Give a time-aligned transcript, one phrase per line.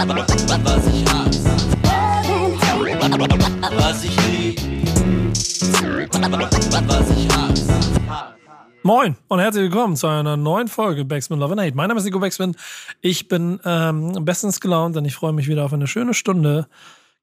[0.00, 0.08] Was
[0.84, 1.04] ich.
[8.82, 11.76] Moin und herzlich willkommen zu einer neuen Folge Backspin Love and Hate.
[11.76, 12.56] Mein Name ist Nico Backspin.
[13.02, 16.66] Ich bin ähm, bestens gelaunt und ich freue mich wieder auf eine schöne Stunde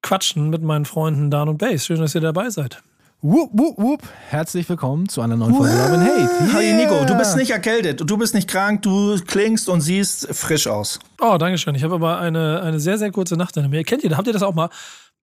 [0.04, 1.88] Quatschen mit meinen Freunden Dan und Bass.
[1.88, 2.84] Schön, dass ihr dabei seid.
[3.24, 4.04] Wupp, wupp, wupp.
[4.30, 6.44] Herzlich willkommen zu einer neuen Folge Love and Hate.
[6.44, 6.54] Yeah.
[6.54, 10.68] Hi Nico, du bist nicht erkältet, du bist nicht krank, du klingst und siehst frisch
[10.68, 11.00] aus.
[11.20, 11.74] Oh, danke schön.
[11.74, 13.84] Ich habe aber eine, eine sehr, sehr kurze Nacht hinter mir.
[13.84, 14.70] Kennt ihr, habt ihr das auch mal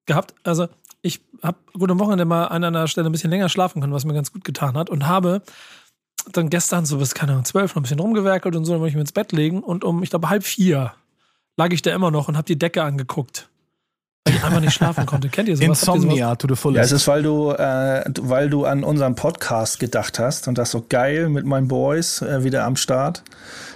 [0.07, 0.35] gehabt?
[0.43, 0.66] Also,
[1.02, 4.05] ich habe gut am Wochenende mal an einer Stelle ein bisschen länger schlafen können, was
[4.05, 5.43] mir ganz gut getan hat und habe
[6.33, 8.91] dann gestern so bis, keine Ahnung, zwölf noch ein bisschen rumgewerkelt und so, dann wollte
[8.91, 10.95] ich mich ins Bett legen und um, ich glaube, halb vier
[11.57, 13.49] lag ich da immer noch und habe die Decke angeguckt.
[14.27, 15.28] Weil ich einfach nicht schlafen konnte.
[15.28, 15.80] Kennt ihr sowas?
[15.83, 15.96] Sowas?
[15.96, 16.84] Insomnia to the Ja, fullest.
[16.87, 20.84] es ist, weil du, äh, weil du an unseren Podcast gedacht hast und das so
[20.88, 23.23] geil mit meinen Boys äh, wieder am Start.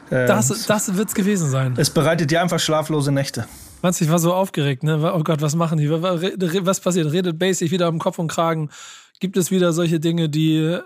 [0.08, 1.74] Äh, Das, das wird's gewesen sein.
[1.76, 3.44] es bereitet dir einfach schlaflose Nächte.
[3.82, 5.12] Meinst du, ich war so aufgeregt, ne?
[5.14, 5.90] Oh Gott, was machen die?
[5.90, 7.12] Was passiert?
[7.12, 8.70] Redet Basic wieder am Kopf und Kragen?
[9.20, 10.78] Gibt es wieder solche Dinge, die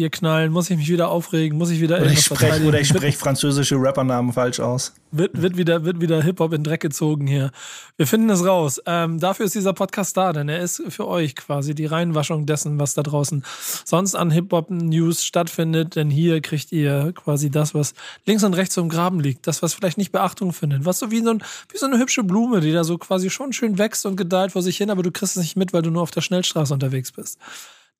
[0.00, 0.50] ihr knallen?
[0.52, 1.56] Muss ich mich wieder aufregen?
[1.58, 4.92] Muss ich wieder Oder ich irgendwas spreche oder ich Wird- sprech französische Rappernamen falsch aus.
[5.12, 7.50] Wird, wird wieder, wird wieder Hip-Hop in Dreck gezogen hier.
[7.96, 8.80] Wir finden es raus.
[8.86, 12.78] Ähm, dafür ist dieser Podcast da, denn er ist für euch quasi die Reinwaschung dessen,
[12.78, 13.44] was da draußen
[13.84, 15.96] sonst an Hip-Hop-News stattfindet.
[15.96, 17.94] Denn hier kriegt ihr quasi das, was
[18.26, 19.46] links und rechts im Graben liegt.
[19.46, 20.84] Das, was vielleicht nicht Beachtung findet.
[20.84, 23.52] Was so wie so, ein, wie so eine hübsche Blume, die da so quasi schon
[23.52, 25.90] schön wächst und gedeiht vor sich hin, aber du kriegst es nicht mit, weil du
[25.90, 27.38] nur auf der Schnellstraße unterwegs bist.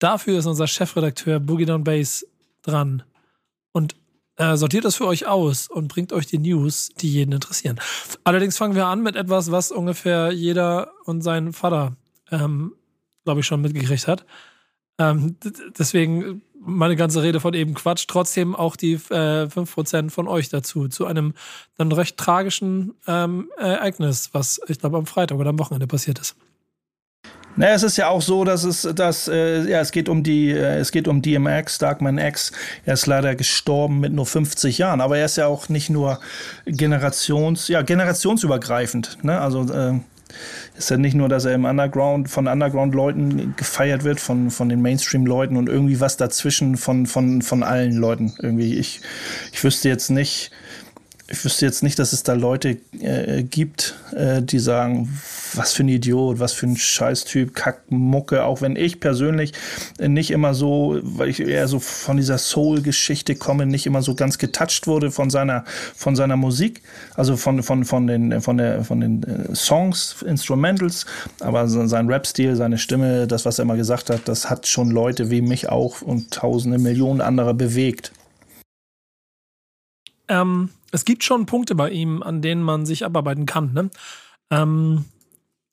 [0.00, 2.26] Dafür ist unser Chefredakteur Boogie Down Bass
[2.62, 3.04] dran
[3.72, 3.94] und
[4.36, 7.78] äh, sortiert das für euch aus und bringt euch die News, die jeden interessieren.
[8.24, 11.96] Allerdings fangen wir an mit etwas, was ungefähr jeder und sein Vater,
[12.30, 12.72] ähm,
[13.24, 14.24] glaube ich, schon mitgekriegt hat.
[14.98, 15.36] Ähm,
[15.78, 18.06] deswegen meine ganze Rede von eben Quatsch.
[18.08, 21.34] Trotzdem auch die äh, 5% von euch dazu, zu einem
[21.76, 26.36] dann recht tragischen ähm, Ereignis, was ich glaube am Freitag oder am Wochenende passiert ist.
[27.60, 30.50] Naja, es ist ja auch so, dass es, dass, äh, ja, es geht um die,
[30.50, 32.52] äh, es geht um DMX, Darkman X.
[32.86, 36.20] Er ist leider gestorben mit nur 50 Jahren, aber er ist ja auch nicht nur
[36.64, 39.38] generations, ja, generationsübergreifend, ne?
[39.38, 39.98] Also, äh,
[40.78, 44.80] ist ja nicht nur, dass er im Underground von Underground-Leuten gefeiert wird, von, von den
[44.80, 48.32] Mainstream-Leuten und irgendwie was dazwischen von, von, von allen Leuten.
[48.40, 49.02] Irgendwie, ich,
[49.52, 50.50] ich wüsste jetzt nicht,
[51.30, 55.20] ich wüsste jetzt nicht, dass es da Leute äh, gibt, äh, die sagen,
[55.54, 59.52] was für ein Idiot, was für ein Scheißtyp, Kackmucke, auch wenn ich persönlich
[60.00, 64.38] nicht immer so, weil ich eher so von dieser Soul-Geschichte komme, nicht immer so ganz
[64.38, 65.64] getoucht wurde von seiner,
[65.94, 66.82] von seiner Musik,
[67.14, 71.06] also von, von, von den, von der, von den äh, Songs, Instrumentals,
[71.38, 75.30] aber sein Rap-Stil, seine Stimme, das, was er immer gesagt hat, das hat schon Leute
[75.30, 78.12] wie mich auch und tausende, Millionen anderer bewegt.
[80.28, 83.72] Ähm, es gibt schon Punkte bei ihm, an denen man sich abarbeiten kann.
[83.72, 83.90] Ne?
[84.50, 85.04] Ähm,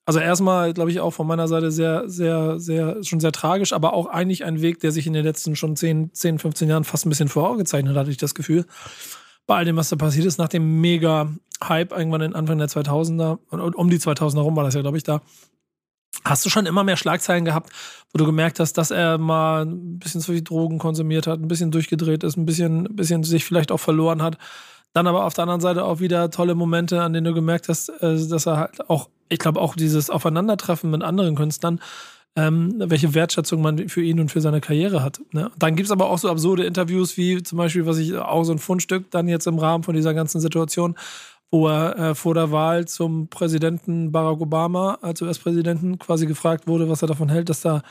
[0.06, 3.94] also erstmal, glaube ich, auch von meiner Seite sehr, sehr, sehr, schon sehr tragisch, aber
[3.94, 7.06] auch eigentlich ein Weg, der sich in den letzten schon 10, 10 15 Jahren fast
[7.06, 8.66] ein bisschen vorgezeichnet hat, hatte ich das Gefühl.
[9.48, 11.30] Bei all dem, was da passiert ist, nach dem mega
[11.62, 14.82] Hype irgendwann in Anfang der 2000er, und, und um die 2000er rum war das ja,
[14.82, 15.22] glaube ich, da,
[16.24, 17.72] hast du schon immer mehr Schlagzeilen gehabt,
[18.14, 21.48] wo du gemerkt hast, dass er mal ein bisschen zu viel Drogen konsumiert hat, ein
[21.48, 24.38] bisschen durchgedreht ist, ein bisschen, ein bisschen sich vielleicht auch verloren hat.
[24.98, 27.90] Dann aber auf der anderen Seite auch wieder tolle Momente, an denen du gemerkt hast,
[28.02, 31.80] äh, dass er halt auch, ich glaube, auch dieses Aufeinandertreffen mit anderen Künstlern,
[32.36, 35.22] ähm, welche Wertschätzung man für ihn und für seine Karriere hat.
[35.34, 35.52] Ne?
[35.60, 38.54] Dann gibt es aber auch so absurde Interviews, wie zum Beispiel, was ich auch so
[38.54, 40.96] ein Fundstück dann jetzt im Rahmen von dieser ganzen Situation,
[41.52, 46.90] wo er äh, vor der Wahl zum Präsidenten Barack Obama, als US-Präsidenten, quasi gefragt wurde,
[46.90, 47.82] was er davon hält, dass da äh,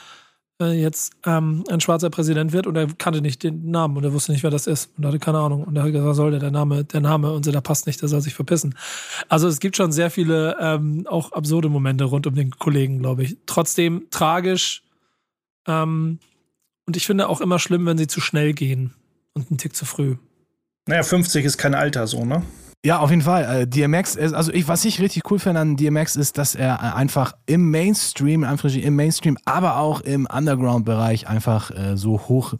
[0.64, 4.32] jetzt ähm, ein schwarzer Präsident wird und er kannte nicht den Namen und er wusste
[4.32, 6.40] nicht, wer das ist und hatte keine Ahnung und er hat gesagt, was soll der,
[6.40, 8.74] der Name, der Name und so, der passt nicht, der soll sich verpissen.
[9.28, 13.24] Also es gibt schon sehr viele ähm, auch absurde Momente rund um den Kollegen, glaube
[13.24, 13.36] ich.
[13.44, 14.82] Trotzdem tragisch
[15.66, 16.20] ähm,
[16.86, 18.94] und ich finde auch immer schlimm, wenn sie zu schnell gehen
[19.34, 20.16] und einen Tick zu früh.
[20.86, 22.42] Naja, 50 ist kein Alter so, ne?
[22.86, 23.62] Ja, auf jeden Fall.
[23.62, 26.94] Äh, DMX, ist, also ich, was ich richtig cool finde an DMX ist, dass er
[26.94, 32.54] einfach im Mainstream, im Mainstream, aber auch im Underground-Bereich einfach äh, so hoch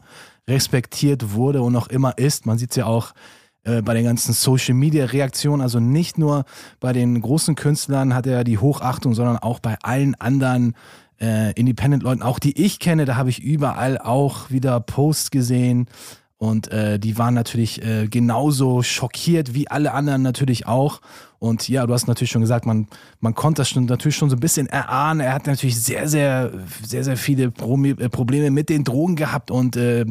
[0.49, 2.44] respektiert wurde und noch immer ist.
[2.44, 3.12] Man sieht es ja auch
[3.62, 6.44] äh, bei den ganzen Social-Media-Reaktionen, also nicht nur
[6.81, 10.75] bei den großen Künstlern hat er die Hochachtung, sondern auch bei allen anderen
[11.19, 15.87] Independent-Leuten, auch die ich kenne, da habe ich überall auch wieder Posts gesehen.
[16.38, 21.00] Und äh, die waren natürlich äh, genauso schockiert wie alle anderen natürlich auch.
[21.38, 22.88] Und ja, du hast natürlich schon gesagt, man,
[23.21, 25.21] man konnte das schon, natürlich schon so ein bisschen erahnen.
[25.21, 26.53] Er hat natürlich sehr, sehr,
[26.83, 30.05] sehr, sehr viele äh, Probleme mit den Drogen gehabt und äh,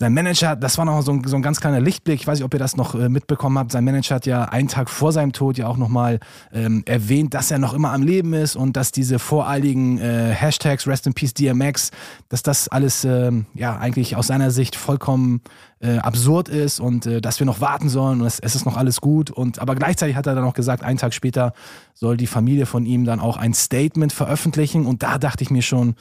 [0.00, 2.44] sein Manager, das war noch so ein, so ein ganz kleiner Lichtblick, ich weiß nicht,
[2.44, 5.32] ob ihr das noch äh, mitbekommen habt, sein Manager hat ja einen Tag vor seinem
[5.32, 6.20] Tod ja auch nochmal
[6.52, 10.86] ähm, erwähnt, dass er noch immer am Leben ist und dass diese voreiligen äh, Hashtags
[10.86, 11.90] Rest in Peace DMX,
[12.28, 15.40] dass das alles ähm, ja eigentlich aus seiner Sicht vollkommen
[15.80, 18.76] äh, absurd ist und äh, dass wir noch warten sollen und es, es ist noch
[18.76, 19.32] alles gut.
[19.32, 21.52] Und aber gleichzeitig hat er dann auch gesagt, einen Tag später
[21.94, 24.86] soll die Familie von ihm dann auch ein Statement veröffentlichen.
[24.86, 25.96] Und da dachte ich mir schon,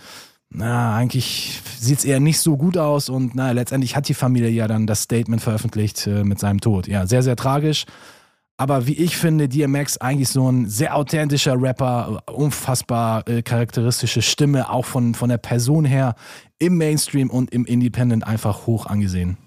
[0.49, 4.49] na, eigentlich sieht es eher nicht so gut aus und na, letztendlich hat die Familie
[4.49, 6.88] ja dann das Statement veröffentlicht äh, mit seinem Tod.
[6.88, 7.85] Ja, sehr, sehr tragisch.
[8.59, 14.71] Aber wie ich finde, DMX eigentlich so ein sehr authentischer Rapper, unfassbar äh, charakteristische Stimme,
[14.71, 16.15] auch von, von der Person her
[16.57, 19.38] im Mainstream und im Independent einfach hoch angesehen.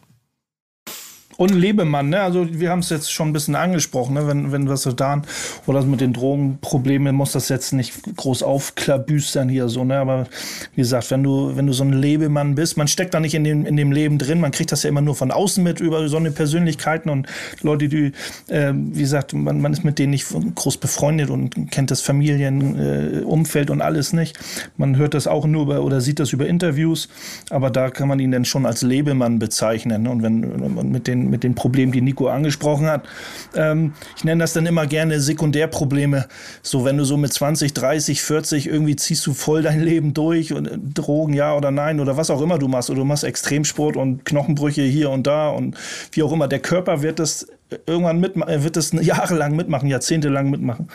[1.40, 2.20] Und Lebemann, ne?
[2.20, 4.26] Also wir haben es jetzt schon ein bisschen angesprochen, ne?
[4.26, 5.22] Wenn, wenn was so da
[5.64, 9.96] oder mit den Drogenproblemen, muss das jetzt nicht groß aufklabüstern hier so, ne?
[9.96, 10.26] Aber
[10.74, 13.44] wie gesagt, wenn du, wenn du so ein Lebemann bist, man steckt da nicht in
[13.44, 16.06] dem, in dem Leben drin, man kriegt das ja immer nur von außen mit über
[16.10, 17.26] so eine Persönlichkeiten und
[17.62, 18.12] Leute, die,
[18.48, 23.70] äh, wie gesagt, man, man ist mit denen nicht groß befreundet und kennt das Familienumfeld
[23.70, 24.38] äh, und alles nicht.
[24.76, 27.08] Man hört das auch nur über oder sieht das über Interviews,
[27.48, 30.02] aber da kann man ihn dann schon als Lebemann bezeichnen.
[30.02, 30.10] Ne?
[30.10, 33.06] Und wenn, wenn mit den mit den Problemen, die Nico angesprochen hat.
[33.54, 36.26] Ähm, ich nenne das dann immer gerne Sekundärprobleme.
[36.62, 40.52] So, wenn du so mit 20, 30, 40 irgendwie ziehst du voll dein Leben durch
[40.52, 42.90] und äh, Drogen, ja oder nein oder was auch immer du machst.
[42.90, 45.76] Oder du machst Extremsport und Knochenbrüche hier und da und
[46.12, 46.48] wie auch immer.
[46.48, 47.46] Der Körper wird das
[47.86, 50.88] irgendwann mitmachen, äh, wird das jahrelang mitmachen, jahrzehntelang mitmachen.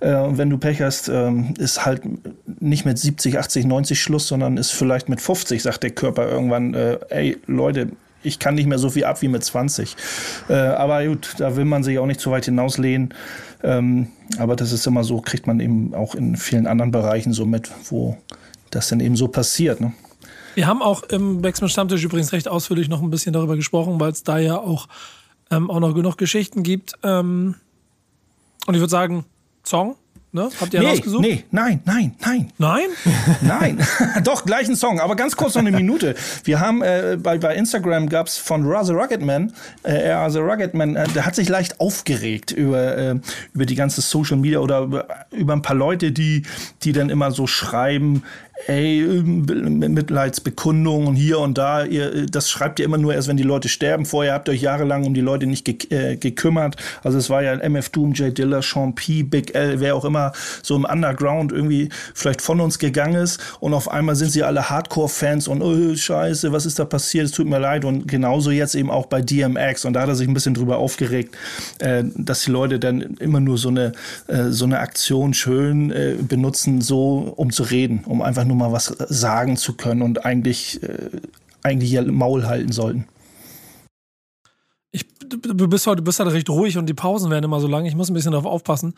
[0.00, 2.02] Äh, und wenn du Pech hast, ähm, ist halt
[2.60, 6.74] nicht mit 70, 80, 90 Schluss, sondern ist vielleicht mit 50, sagt der Körper irgendwann,
[6.74, 7.90] äh, ey Leute,
[8.22, 9.96] ich kann nicht mehr so viel ab wie mit 20.
[10.48, 13.14] Äh, aber gut, da will man sich auch nicht zu weit hinauslehnen.
[13.62, 14.08] Ähm,
[14.38, 17.70] aber das ist immer so, kriegt man eben auch in vielen anderen Bereichen so mit,
[17.88, 18.16] wo
[18.70, 19.80] das dann eben so passiert.
[19.80, 19.92] Ne?
[20.54, 24.12] Wir haben auch im Backspin Stammtisch übrigens recht ausführlich noch ein bisschen darüber gesprochen, weil
[24.12, 24.88] es da ja auch,
[25.50, 26.94] ähm, auch noch genug Geschichten gibt.
[27.02, 27.56] Ähm,
[28.66, 29.24] und ich würde sagen,
[29.64, 29.96] Song
[30.32, 30.48] Ne?
[30.60, 31.22] Habt ihr nee, ausgesucht?
[31.22, 32.52] Nee, nein, nein, nein.
[32.56, 32.88] Nein?
[33.40, 33.78] nein.
[34.24, 36.14] Doch, gleich ein Song, aber ganz kurz noch eine Minute.
[36.44, 40.94] Wir haben äh, bei, bei Instagram gab es von Raza Ruggedman, äh, er, the Ruggedman,
[40.94, 43.14] äh, der hat sich leicht aufgeregt über, äh,
[43.54, 46.44] über die ganze Social Media oder über, über ein paar Leute, die,
[46.84, 48.22] die dann immer so schreiben,
[48.66, 53.42] ey, Mitleidsbekundungen und hier und da, ihr, das schreibt ihr immer nur erst, wenn die
[53.42, 54.06] Leute sterben.
[54.06, 56.76] Vorher habt ihr euch jahrelang um die Leute nicht ge äh, gekümmert.
[57.02, 60.32] Also es war ja MF Doom, Jay Diller, Sean P, Big L, wer auch immer
[60.62, 64.70] so im Underground irgendwie vielleicht von uns gegangen ist und auf einmal sind sie alle
[64.70, 68.74] Hardcore-Fans und oh, scheiße, was ist da passiert, es tut mir leid und genauso jetzt
[68.74, 71.36] eben auch bei DMX und da hat er sich ein bisschen drüber aufgeregt,
[71.78, 73.92] äh, dass die Leute dann immer nur so eine,
[74.26, 78.72] äh, so eine Aktion schön äh, benutzen, so um zu reden, um einfach nur mal
[78.72, 81.10] was sagen zu können und eigentlich, äh,
[81.62, 83.06] eigentlich ihr Maul halten sollten.
[84.92, 87.86] Ich, du bist heute bist halt recht ruhig und die Pausen werden immer so lang.
[87.86, 88.94] Ich muss ein bisschen darauf aufpassen.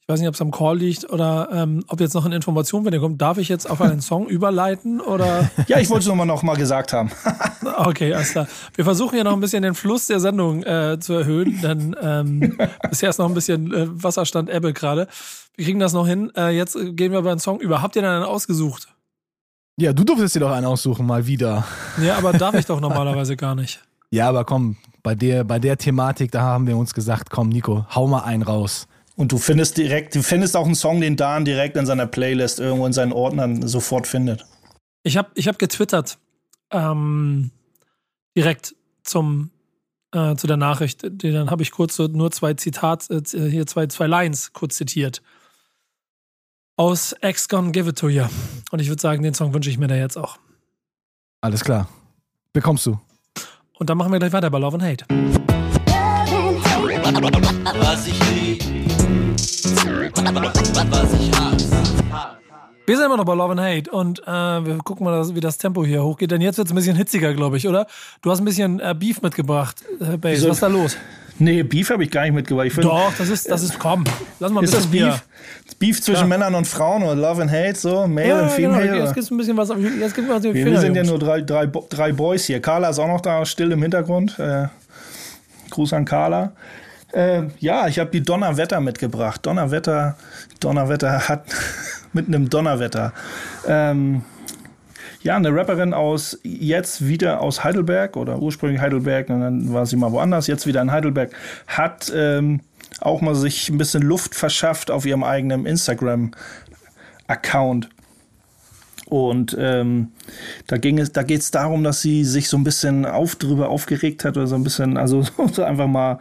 [0.00, 2.84] Ich weiß nicht, ob es am Call liegt oder ähm, ob jetzt noch eine Information,
[2.84, 3.22] wenn ihr kommt.
[3.22, 5.50] Darf ich jetzt auf einen Song überleiten oder?
[5.66, 7.10] Ja, ich wollte es nochmal noch mal gesagt haben.
[7.76, 8.46] okay, alles klar.
[8.74, 12.58] Wir versuchen ja noch ein bisschen den Fluss der Sendung äh, zu erhöhen, denn ähm,
[12.88, 15.08] bisher ist noch ein bisschen äh, Wasserstand Ebbe gerade.
[15.56, 16.32] Wir kriegen das noch hin.
[16.36, 17.80] Äh, jetzt gehen wir bei einen Song über.
[17.80, 18.88] Habt ihr denn einen ausgesucht?
[19.76, 21.66] Ja, du durftest dir doch einen aussuchen, mal wieder.
[22.00, 23.82] Ja, aber darf ich doch normalerweise gar nicht.
[24.10, 27.84] Ja, aber komm, bei der, bei der Thematik, da haben wir uns gesagt, komm, Nico,
[27.92, 28.86] hau mal einen raus.
[29.16, 32.60] Und du findest direkt, du findest auch einen Song, den Dan direkt in seiner Playlist
[32.60, 34.44] irgendwo in seinen Ordnern sofort findet.
[35.02, 36.18] Ich habe ich hab getwittert,
[36.70, 37.50] ähm,
[38.36, 39.50] direkt zum,
[40.12, 41.02] äh, zu der Nachricht.
[41.02, 45.20] Dann habe ich kurz so nur zwei Zitat, äh, hier zwei, zwei Lines kurz zitiert
[46.76, 48.24] aus X Gone Give It To You.
[48.70, 50.38] Und ich würde sagen, den Song wünsche ich mir da jetzt auch.
[51.40, 51.88] Alles klar.
[52.52, 52.98] Bekommst du.
[53.78, 55.04] Und dann machen wir gleich weiter bei Love and Hate.
[57.80, 58.62] Was ich lieb,
[60.90, 61.74] was ich hasse.
[62.86, 65.56] Wir sind immer noch bei Love and Hate und äh, wir gucken mal, wie das
[65.56, 66.30] Tempo hier hochgeht.
[66.30, 67.86] Denn jetzt wird es ein bisschen hitziger, glaube ich, oder?
[68.20, 70.46] Du hast ein bisschen äh, Beef mitgebracht, äh, Base.
[70.48, 70.96] Was ist da los?
[71.38, 72.66] Nee, Beef habe ich gar nicht mitgebracht.
[72.66, 74.04] Ich find, Doch, das ist, das ist, komm,
[74.38, 75.24] lass mal ein ist bisschen das Beef?
[75.66, 76.26] Das Beef zwischen ja.
[76.28, 78.86] Männern und Frauen oder Love and Hate, so, Male ja, und Female.
[78.86, 78.98] Genau.
[78.98, 81.40] Jetzt gibt es ein bisschen was, jetzt gibt's was wir, wir sind ja nur drei,
[81.40, 82.60] drei, drei Boys hier.
[82.60, 84.38] Carla ist auch noch da, still im Hintergrund.
[84.38, 84.68] Äh,
[85.70, 86.52] Gruß an Carla.
[87.12, 89.44] Äh, ja, ich habe die Donnerwetter mitgebracht.
[89.44, 90.16] Donnerwetter,
[90.60, 91.44] Donnerwetter hat
[92.12, 93.12] mitten im Donnerwetter.
[93.66, 94.22] Ähm,
[95.24, 99.96] ja, eine Rapperin aus jetzt wieder aus Heidelberg oder ursprünglich Heidelberg, und dann war sie
[99.96, 101.32] mal woanders, jetzt wieder in Heidelberg,
[101.66, 102.60] hat ähm,
[103.00, 107.88] auch mal sich ein bisschen Luft verschafft auf ihrem eigenen Instagram-Account.
[109.06, 110.08] Und ähm,
[110.66, 113.70] da ging es, da geht es darum, dass sie sich so ein bisschen auf, drüber
[113.70, 116.18] aufgeregt hat oder so ein bisschen, also so einfach mal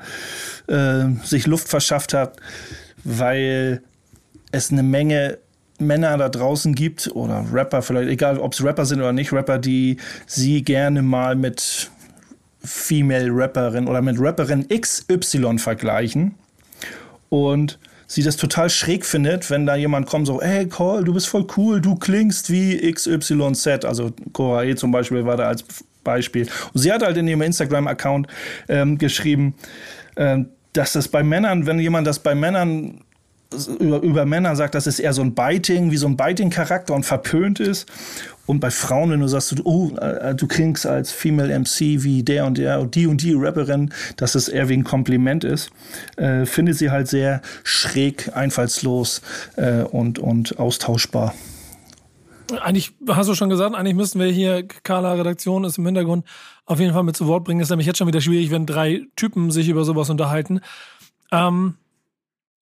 [0.68, 2.38] äh, sich Luft verschafft hat,
[3.04, 3.82] weil
[4.54, 5.40] es eine Menge
[5.84, 9.60] Männer da draußen gibt oder Rapper vielleicht, egal ob es Rapper sind oder nicht, Rapper,
[9.60, 11.92] die sie gerne mal mit
[12.64, 16.36] Female Rapperin oder mit Rapperin XY vergleichen
[17.30, 21.28] und sie das total schräg findet, wenn da jemand kommt, so, hey Cole, du bist
[21.28, 23.86] voll cool, du klingst wie XYZ.
[23.86, 25.66] Also Korae zum Beispiel war da als
[26.04, 26.48] Beispiel.
[26.74, 28.28] Und sie hat halt in ihrem Instagram-Account
[28.68, 29.56] ähm, geschrieben,
[30.16, 33.03] ähm, dass das bei Männern, wenn jemand das bei Männern
[33.80, 37.06] über, über Männer sagt, dass es eher so ein Biting, wie so ein Biting-Charakter und
[37.06, 37.88] verpönt ist.
[38.46, 42.46] Und bei Frauen, wenn du sagst, oh, äh, du klingst als Female MC wie der
[42.46, 45.72] und der und die und die Rapperin, dass es eher wie ein Kompliment ist,
[46.18, 49.22] äh, findet sie halt sehr schräg, einfallslos
[49.56, 51.34] äh, und, und austauschbar.
[52.62, 56.26] Eigentlich hast du schon gesagt, eigentlich müssten wir hier, Carla Redaktion ist im Hintergrund,
[56.66, 57.62] auf jeden Fall mit zu Wort bringen.
[57.62, 60.60] Ist nämlich jetzt schon wieder schwierig, wenn drei Typen sich über sowas unterhalten.
[61.32, 61.76] Ähm,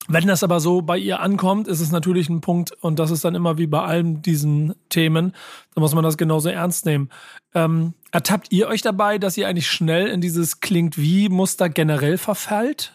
[0.09, 3.25] wenn das aber so bei ihr ankommt, ist es natürlich ein Punkt, und das ist
[3.25, 5.33] dann immer wie bei allen diesen Themen,
[5.75, 7.11] da muss man das genauso ernst nehmen.
[7.55, 12.19] Ähm, ertappt ihr euch dabei, dass ihr eigentlich schnell in dieses klingt wie Muster generell
[12.19, 12.93] verfällt?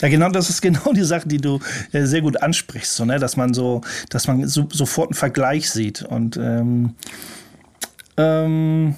[0.00, 1.58] Ja, genau, das ist genau die Sache, die du
[1.92, 3.18] äh, sehr gut ansprichst, so, ne?
[3.18, 3.80] dass man so,
[4.10, 6.94] dass man so, sofort einen Vergleich sieht und ähm,
[8.16, 8.94] ähm,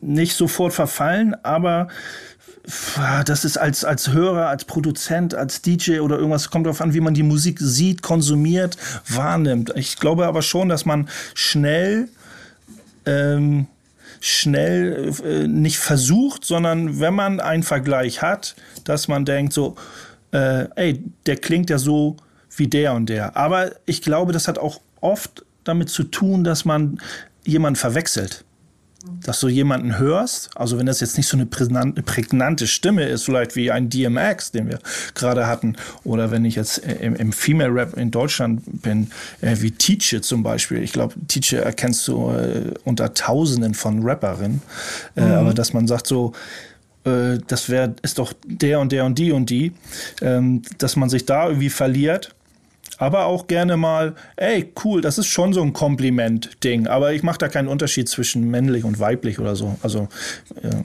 [0.00, 1.88] nicht sofort verfallen, aber
[3.24, 7.00] das ist als, als Hörer, als Produzent, als DJ oder irgendwas, kommt darauf an, wie
[7.00, 8.76] man die Musik sieht, konsumiert,
[9.08, 9.72] wahrnimmt.
[9.76, 12.08] Ich glaube aber schon, dass man schnell,
[13.06, 13.66] ähm,
[14.20, 19.76] schnell äh, nicht versucht, sondern wenn man einen Vergleich hat, dass man denkt so,
[20.32, 22.16] äh, ey, der klingt ja so
[22.56, 23.36] wie der und der.
[23.36, 26.98] Aber ich glaube, das hat auch oft damit zu tun, dass man
[27.44, 28.44] jemanden verwechselt
[29.24, 33.54] dass du jemanden hörst, also wenn das jetzt nicht so eine prägnante Stimme ist, vielleicht
[33.54, 34.80] wie ein DMX, den wir
[35.14, 39.70] gerade hatten, oder wenn ich jetzt im, im Female Rap in Deutschland bin, äh, wie
[39.70, 40.82] Teacher zum Beispiel.
[40.82, 44.62] Ich glaube, Teacher erkennst du äh, unter Tausenden von Rapperinnen,
[45.16, 45.32] äh, mhm.
[45.32, 46.32] aber dass man sagt so,
[47.04, 49.72] äh, das wäre ist doch der und der und die und die,
[50.22, 52.34] ähm, dass man sich da irgendwie verliert
[52.98, 57.38] aber auch gerne mal, ey, cool, das ist schon so ein Kompliment-Ding, aber ich mache
[57.38, 59.78] da keinen Unterschied zwischen männlich und weiblich oder so.
[59.82, 60.08] Also,
[60.62, 60.84] ja.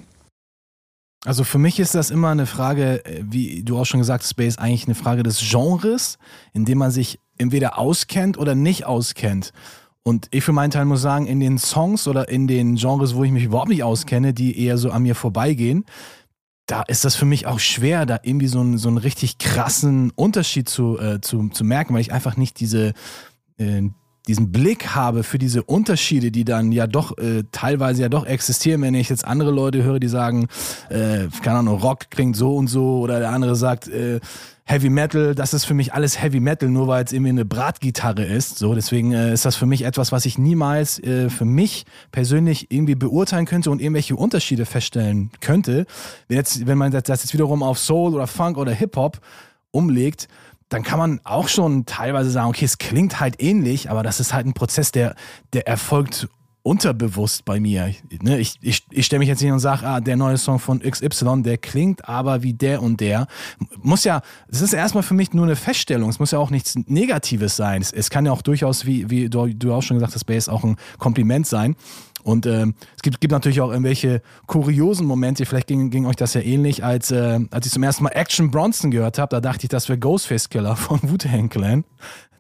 [1.26, 4.32] Also für mich ist das immer eine Frage, äh, wie du auch schon gesagt hast,
[4.32, 6.18] Space, eigentlich eine Frage des Genres,
[6.54, 9.54] in dem man sich entweder auskennt oder nicht auskennt.
[10.04, 13.24] Und ich für meinen Teil muss sagen, in den Songs oder in den Genres, wo
[13.24, 15.86] ich mich überhaupt nicht auskenne, die eher so an mir vorbeigehen,
[16.66, 20.12] da ist das für mich auch schwer, da irgendwie so einen, so einen richtig krassen
[20.12, 22.94] Unterschied zu, äh, zu, zu merken, weil ich einfach nicht diese,
[23.58, 23.82] äh,
[24.28, 28.82] diesen Blick habe für diese Unterschiede, die dann ja doch äh, teilweise ja doch existieren,
[28.82, 30.48] wenn ich jetzt andere Leute höre, die sagen,
[30.90, 34.22] äh, keine Ahnung, Rock klingt so und so, oder der andere sagt, äh,
[34.66, 38.24] Heavy Metal, das ist für mich alles Heavy Metal, nur weil es irgendwie eine Bratgitarre
[38.24, 38.58] ist.
[38.58, 42.72] So, deswegen äh, ist das für mich etwas, was ich niemals äh, für mich persönlich
[42.72, 45.86] irgendwie beurteilen könnte und irgendwelche Unterschiede feststellen könnte.
[46.30, 49.20] Wenn, jetzt, wenn man das jetzt wiederum auf Soul oder Funk oder Hip-Hop
[49.72, 50.30] umlegt,
[50.70, 54.34] dann kann man auch schon teilweise sagen, okay, es klingt halt ähnlich, aber das ist
[54.34, 55.16] halt ein Prozess, der,
[55.52, 56.30] der erfolgt
[56.64, 57.94] unterbewusst bei mir.
[58.22, 58.40] Ne?
[58.40, 61.44] Ich, ich, ich stelle mich jetzt hin und sage, ah, der neue Song von XY,
[61.44, 63.28] der klingt aber wie der und der.
[63.82, 66.10] Muss ja, das ist erstmal für mich nur eine Feststellung.
[66.10, 67.82] Es muss ja auch nichts Negatives sein.
[67.82, 70.48] Es, es kann ja auch durchaus, wie, wie du, du auch schon gesagt hast, Bass,
[70.48, 71.76] auch ein Kompliment sein.
[72.24, 76.34] Und äh, es gibt, gibt natürlich auch irgendwelche kuriosen Momente, vielleicht ging, ging euch das
[76.34, 79.66] ja ähnlich, als, äh, als ich zum ersten Mal Action Bronson gehört habe, da dachte
[79.66, 81.84] ich, das wäre Ghostface Killer von Wu-Tang Clan.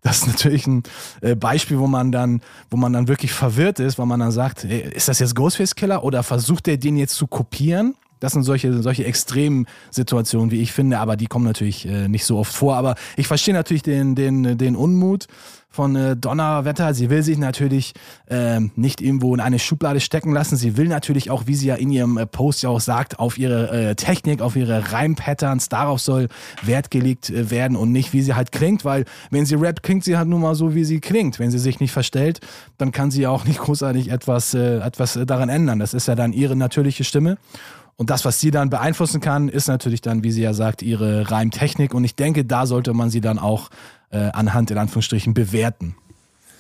[0.04, 0.84] Das ist natürlich ein
[1.22, 4.66] äh, Beispiel, wo man dann, wo man dann wirklich verwirrt ist, weil man dann sagt,
[4.66, 7.96] ist das jetzt Ghostface Killer oder versucht er den jetzt zu kopieren?
[8.24, 12.24] Das sind solche, solche extremen Situationen, wie ich finde, aber die kommen natürlich äh, nicht
[12.24, 12.77] so oft vor.
[12.77, 15.27] Aber ich verstehe natürlich den, den, den Unmut
[15.70, 16.94] von äh, Donnerwetter.
[16.94, 17.94] Sie will sich natürlich
[18.27, 20.56] äh, nicht irgendwo in eine Schublade stecken lassen.
[20.56, 23.38] Sie will natürlich auch, wie sie ja in ihrem äh, Post ja auch sagt, auf
[23.38, 26.30] ihre äh, Technik, auf ihre Reimpatterns, darauf soll
[26.62, 30.06] Wert gelegt äh, werden und nicht, wie sie halt klingt, weil wenn sie rappt, klingt
[30.06, 31.39] sie halt nun mal so, wie sie klingt.
[31.39, 32.39] Wenn sie sich nicht verstellt,
[32.77, 35.80] dann kann sie ja auch nicht großartig etwas, äh, etwas daran ändern.
[35.80, 37.38] Das ist ja dann ihre natürliche Stimme.
[37.96, 41.30] Und das, was sie dann beeinflussen kann, ist natürlich dann, wie sie ja sagt, ihre
[41.30, 41.94] Reimtechnik.
[41.94, 43.70] Und ich denke, da sollte man sie dann auch
[44.10, 45.96] äh, anhand in Anführungsstrichen bewerten.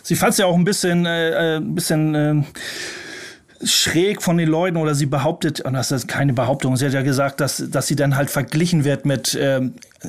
[0.03, 2.43] Sie fand es ja auch ein bisschen, äh, äh, ein bisschen äh,
[3.65, 7.01] schräg von den Leuten oder sie behauptet, und das ist keine Behauptung, sie hat ja
[7.01, 9.61] gesagt, dass, dass sie dann halt verglichen wird mit, äh,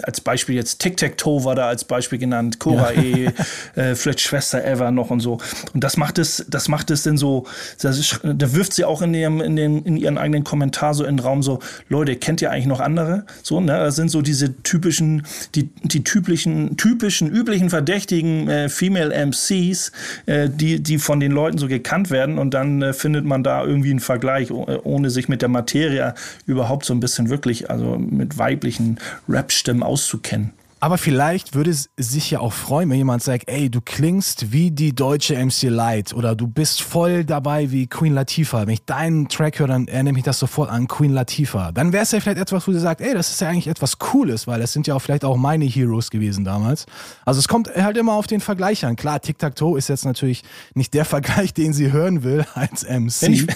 [0.02, 3.02] als Beispiel jetzt Tic-Tac-Toe war da als Beispiel genannt, Cora ja.
[3.02, 3.32] E,
[3.74, 5.38] äh, vielleicht Schwester Ever noch und so.
[5.72, 7.46] Und das macht es, das macht es denn so,
[7.82, 11.16] ist, da wirft sie auch in, ihrem, in, den, in ihren eigenen Kommentar so in
[11.16, 13.24] den Raum so, Leute, kennt ihr eigentlich noch andere?
[13.42, 13.72] So, ne?
[13.72, 19.92] Das sind so diese typischen, die, die typischen, typischen, üblichen verdächtigen äh, Female MCs,
[20.26, 23.64] äh, die, die von den Leuten so gekannt werden und dann äh, findet man da
[23.64, 26.14] irgendwie einen Vergleich, ohne sich mit der Materie
[26.46, 28.98] überhaupt so ein bisschen wirklich, also mit weiblichen
[29.28, 30.52] Rap-Stimmen auszukennen.
[30.84, 34.70] Aber vielleicht würde es sich ja auch freuen, wenn jemand sagt, ey, du klingst wie
[34.70, 38.66] die deutsche MC Light oder du bist voll dabei wie Queen Latifah.
[38.66, 41.72] Wenn ich deinen Track höre, dann erinnere mich das sofort an Queen Latifah.
[41.72, 43.98] Dann wäre es ja vielleicht etwas, wo du sagst, ey, das ist ja eigentlich etwas
[43.98, 46.84] Cooles, weil das sind ja auch vielleicht auch meine Heroes gewesen damals.
[47.24, 48.96] Also es kommt halt immer auf den Vergleich an.
[48.96, 50.42] Klar, Tic-Tac-Toe ist jetzt natürlich
[50.74, 53.22] nicht der Vergleich, den sie hören will als MC.
[53.22, 53.46] Ich,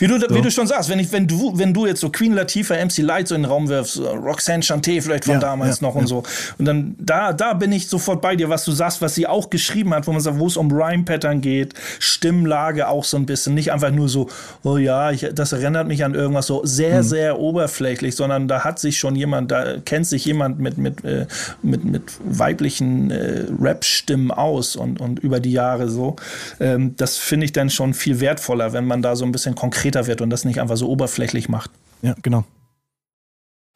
[0.00, 0.26] wie, du, so.
[0.28, 2.98] wie du schon sagst, wenn, ich, wenn, du, wenn du jetzt so Queen Latifah, MC
[2.98, 6.02] Light so in den Raum wirfst, Roxanne Chanté vielleicht von ja, damals ja, noch ja.
[6.02, 6.22] und so
[6.58, 9.26] und dann dann da, da bin ich sofort bei dir, was du sagst, was sie
[9.26, 13.26] auch geschrieben hat, wo man sagt, wo es um Rhyme-Pattern geht, Stimmlage auch so ein
[13.26, 14.28] bisschen, nicht einfach nur so,
[14.62, 17.02] oh ja, ich, das erinnert mich an irgendwas so sehr, hm.
[17.02, 21.26] sehr oberflächlich, sondern da hat sich schon jemand, da kennt sich jemand mit, mit, äh,
[21.62, 26.16] mit, mit weiblichen äh, Rap-Stimmen aus und, und über die Jahre so.
[26.60, 30.06] Ähm, das finde ich dann schon viel wertvoller, wenn man da so ein bisschen konkreter
[30.06, 31.70] wird und das nicht einfach so oberflächlich macht.
[32.02, 32.44] Ja, genau.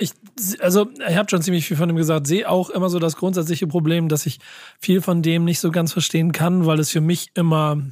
[0.00, 0.12] Ich,
[0.60, 3.66] also, ich habe schon ziemlich viel von dem gesagt, sehe auch immer so das grundsätzliche
[3.66, 4.38] Problem, dass ich
[4.80, 7.82] viel von dem nicht so ganz verstehen kann, weil es für mich immer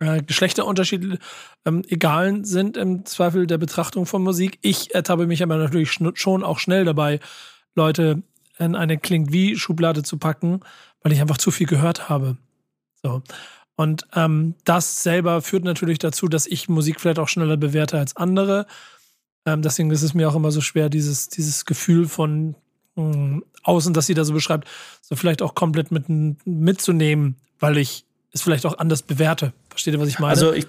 [0.00, 1.18] äh, Geschlechterunterschiede
[1.64, 4.58] ähm, egalen sind im Zweifel der Betrachtung von Musik.
[4.62, 7.20] Ich ertappe mich aber natürlich schon auch schnell dabei,
[7.74, 8.22] Leute
[8.58, 10.60] in eine klingt wie Schublade zu packen,
[11.02, 12.36] weil ich einfach zu viel gehört habe.
[13.02, 13.22] So.
[13.76, 18.16] Und ähm, das selber führt natürlich dazu, dass ich Musik vielleicht auch schneller bewerte als
[18.16, 18.66] andere.
[19.46, 22.54] Ähm, deswegen ist es mir auch immer so schwer, dieses, dieses Gefühl von
[22.96, 24.68] mh, hm, außen, das sie da so beschreibt,
[25.00, 26.04] so vielleicht auch komplett mit,
[26.44, 29.52] mitzunehmen, weil ich es vielleicht auch anders bewerte.
[29.80, 30.30] Versteht ihr, was ich meine?
[30.30, 30.66] Also ich,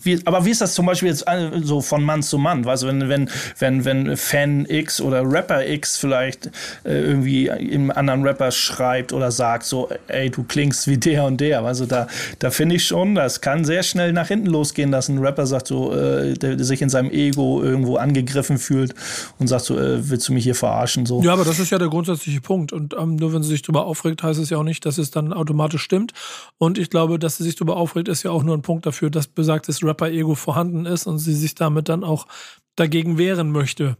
[0.00, 2.64] wie, aber wie ist das zum Beispiel jetzt äh, so von Mann zu Mann?
[2.68, 3.28] Also wenn, wenn,
[3.58, 6.46] wenn, wenn Fan X oder Rapper X vielleicht
[6.84, 11.40] äh, irgendwie im anderen Rapper schreibt oder sagt so, ey, du klingst wie der und
[11.40, 11.64] der.
[11.64, 12.06] Also da,
[12.38, 15.66] da finde ich schon, das kann sehr schnell nach hinten losgehen, dass ein Rapper sagt
[15.66, 18.94] so, äh, der, der sich in seinem Ego irgendwo angegriffen fühlt
[19.40, 21.06] und sagt so, äh, willst du mich hier verarschen?
[21.06, 21.22] So.
[21.24, 22.72] Ja, aber das ist ja der grundsätzliche Punkt.
[22.72, 25.10] Und ähm, nur wenn sie sich darüber aufregt, heißt es ja auch nicht, dass es
[25.10, 26.12] dann automatisch stimmt.
[26.58, 28.86] Und ich glaube, dass sie sich darüber aufregt, ist ja ja auch nur ein Punkt
[28.86, 32.26] dafür, dass besagtes Rapper-Ego vorhanden ist und sie sich damit dann auch
[32.76, 33.96] dagegen wehren möchte.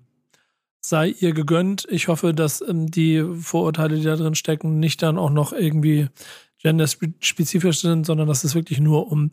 [0.80, 1.86] Sei ihr gegönnt.
[1.90, 6.08] Ich hoffe, dass ähm, die Vorurteile, die da drin stecken, nicht dann auch noch irgendwie
[6.62, 9.30] genderspezifisch sind, sondern dass es wirklich nur um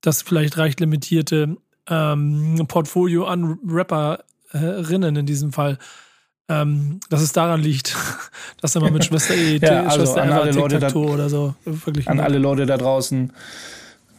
[0.00, 1.56] das vielleicht recht limitierte
[1.88, 5.78] ähm, Portfolio an Rapperinnen in diesem Fall
[6.48, 7.96] ähm, dass es daran liegt,
[8.60, 11.54] dass er mal mit Schwester E, ja, also Schwester an alle Leute da, oder so.
[11.64, 13.32] Wirklich an alle Leute da draußen,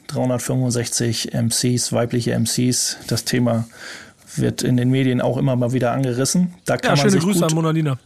[0.08, 2.98] 365 MCs, weibliche MCs.
[3.08, 3.68] Das Thema
[4.36, 6.54] wird in den Medien auch immer mal wieder angerissen.
[6.66, 7.98] Da kann ja, schöne man sich Grüße gut, an Monalina.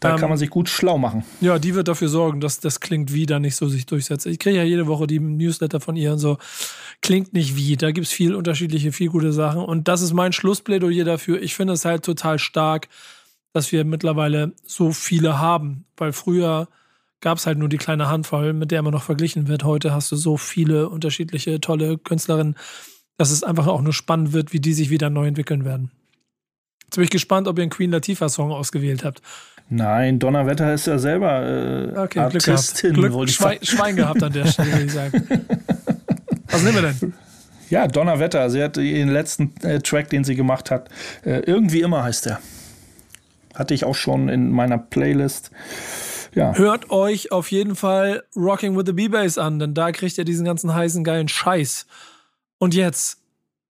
[0.00, 1.24] Da ähm, kann man sich gut schlau machen.
[1.40, 4.26] Ja, die wird dafür sorgen, dass das klingt wie da nicht so sich durchsetzt.
[4.26, 6.38] Ich kriege ja jede Woche die Newsletter von ihr und so.
[7.00, 7.76] Klingt nicht wie.
[7.76, 9.62] Da gibt es viel unterschiedliche, viel gute Sachen.
[9.62, 11.40] Und das ist mein Schlussplädoyer dafür.
[11.42, 12.88] Ich finde es halt total stark,
[13.52, 15.86] dass wir mittlerweile so viele haben.
[15.96, 16.68] Weil früher
[17.24, 19.64] gab es halt nur die kleine Handvoll, mit der immer noch verglichen wird.
[19.64, 22.54] Heute hast du so viele unterschiedliche, tolle Künstlerinnen,
[23.16, 25.90] dass es einfach auch nur spannend wird, wie die sich wieder neu entwickeln werden.
[26.84, 29.22] Jetzt bin ich gespannt, ob ihr einen Queen Latifah-Song ausgewählt habt.
[29.70, 32.92] Nein, Donnerwetter ist ja selber äh, okay, Artistin.
[32.92, 33.24] Glück gehabt.
[33.24, 35.26] Glück, Schwein, Schwein gehabt an der Stelle, würde ich sagen.
[36.48, 37.14] Was nehmen wir denn?
[37.70, 38.50] Ja, Donnerwetter.
[38.50, 40.90] Sie hat den letzten äh, Track, den sie gemacht hat,
[41.24, 42.40] äh, irgendwie immer heißt er.
[43.54, 45.52] Hatte ich auch schon in meiner Playlist
[46.34, 46.54] ja.
[46.54, 50.44] Hört euch auf jeden Fall Rocking with the B-Bass an, denn da kriegt ihr diesen
[50.44, 51.86] ganzen heißen, geilen Scheiß.
[52.58, 53.18] Und jetzt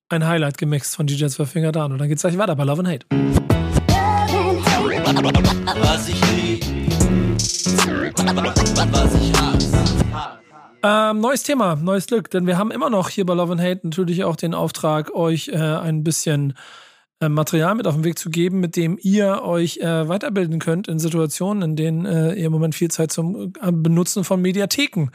[0.09, 1.93] ein Highlight gemixt von DJ Finger Down.
[1.93, 3.07] Und dann geht's gleich weiter bei Love and Hate.
[5.81, 6.65] Was ich lieb,
[8.93, 10.05] was ich hasse.
[10.87, 13.81] Ähm, neues Thema, neues Glück, denn wir haben immer noch hier bei Love and Hate
[13.85, 16.55] natürlich auch den Auftrag, euch äh, ein bisschen äh,
[17.29, 20.99] Material mit auf den Weg zu geben, mit dem ihr euch äh, weiterbilden könnt in
[20.99, 25.11] Situationen, in denen äh, ihr im Moment viel Zeit zum äh, Benutzen von Mediatheken.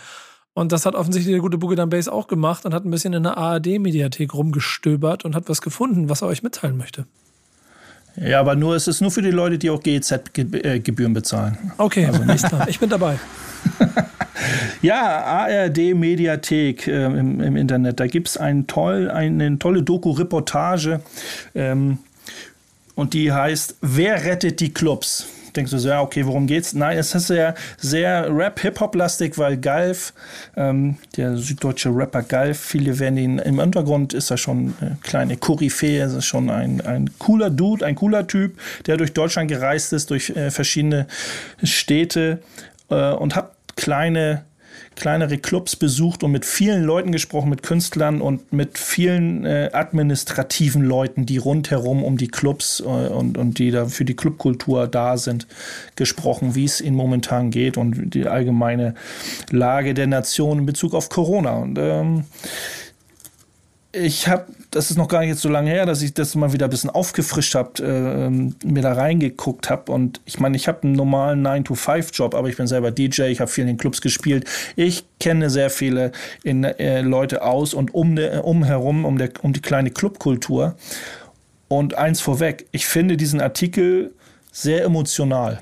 [0.54, 3.24] Und das hat offensichtlich der gute Boogie Base auch gemacht und hat ein bisschen in
[3.24, 7.06] der ARD-Mediathek rumgestöbert und hat was gefunden, was er euch mitteilen möchte.
[8.16, 11.58] Ja, aber nur es ist nur für die Leute, die auch GEZ-Gebühren bezahlen.
[11.78, 12.46] Okay, also nicht.
[12.68, 13.20] Ich bin dabei.
[14.82, 18.00] ja, ARD Mediathek äh, im, im, Internet.
[18.00, 21.02] Da gibt es ein toll, eine tolle Doku-Reportage.
[21.56, 22.00] Ähm,
[22.96, 25.28] und die heißt Wer rettet die Clubs?
[25.56, 26.74] denkst du so, ja, okay, worum geht's?
[26.74, 30.14] Nein, es ist ja sehr Rap-Hip-Hop-lastig, weil Galf,
[30.56, 35.38] ähm, der süddeutsche Rapper Galf, viele werden ihn im Untergrund, ist er schon eine kleine
[35.38, 40.10] Koryphäe, ist schon ein, ein cooler Dude, ein cooler Typ, der durch Deutschland gereist ist,
[40.10, 41.08] durch äh, verschiedene
[41.64, 42.40] Städte
[42.90, 44.46] äh, und hat kleine
[44.96, 50.84] kleinere Clubs besucht und mit vielen Leuten gesprochen, mit Künstlern und mit vielen äh, administrativen
[50.84, 55.18] Leuten, die rundherum um die Clubs äh, und, und die da für die Clubkultur da
[55.18, 55.48] sind,
[55.96, 58.94] gesprochen, wie es ihnen momentan geht und die allgemeine
[59.52, 61.58] Lage der Nation in Bezug auf Corona.
[61.58, 62.26] Und ähm,
[63.92, 66.68] ich habe, das ist noch gar nicht so lange her, dass ich das mal wieder
[66.68, 69.92] ein bisschen aufgefrischt habe, äh, mir da reingeguckt habe.
[69.92, 73.50] Und ich meine, ich habe einen normalen 9-to-5-Job, aber ich bin selber DJ, ich habe
[73.50, 74.48] viel in den Clubs gespielt.
[74.76, 76.12] Ich kenne sehr viele
[76.44, 80.76] in, äh, Leute aus und um, de, um herum, um, der, um die kleine Clubkultur.
[81.68, 84.14] Und eins vorweg, ich finde diesen Artikel
[84.52, 85.62] sehr emotional.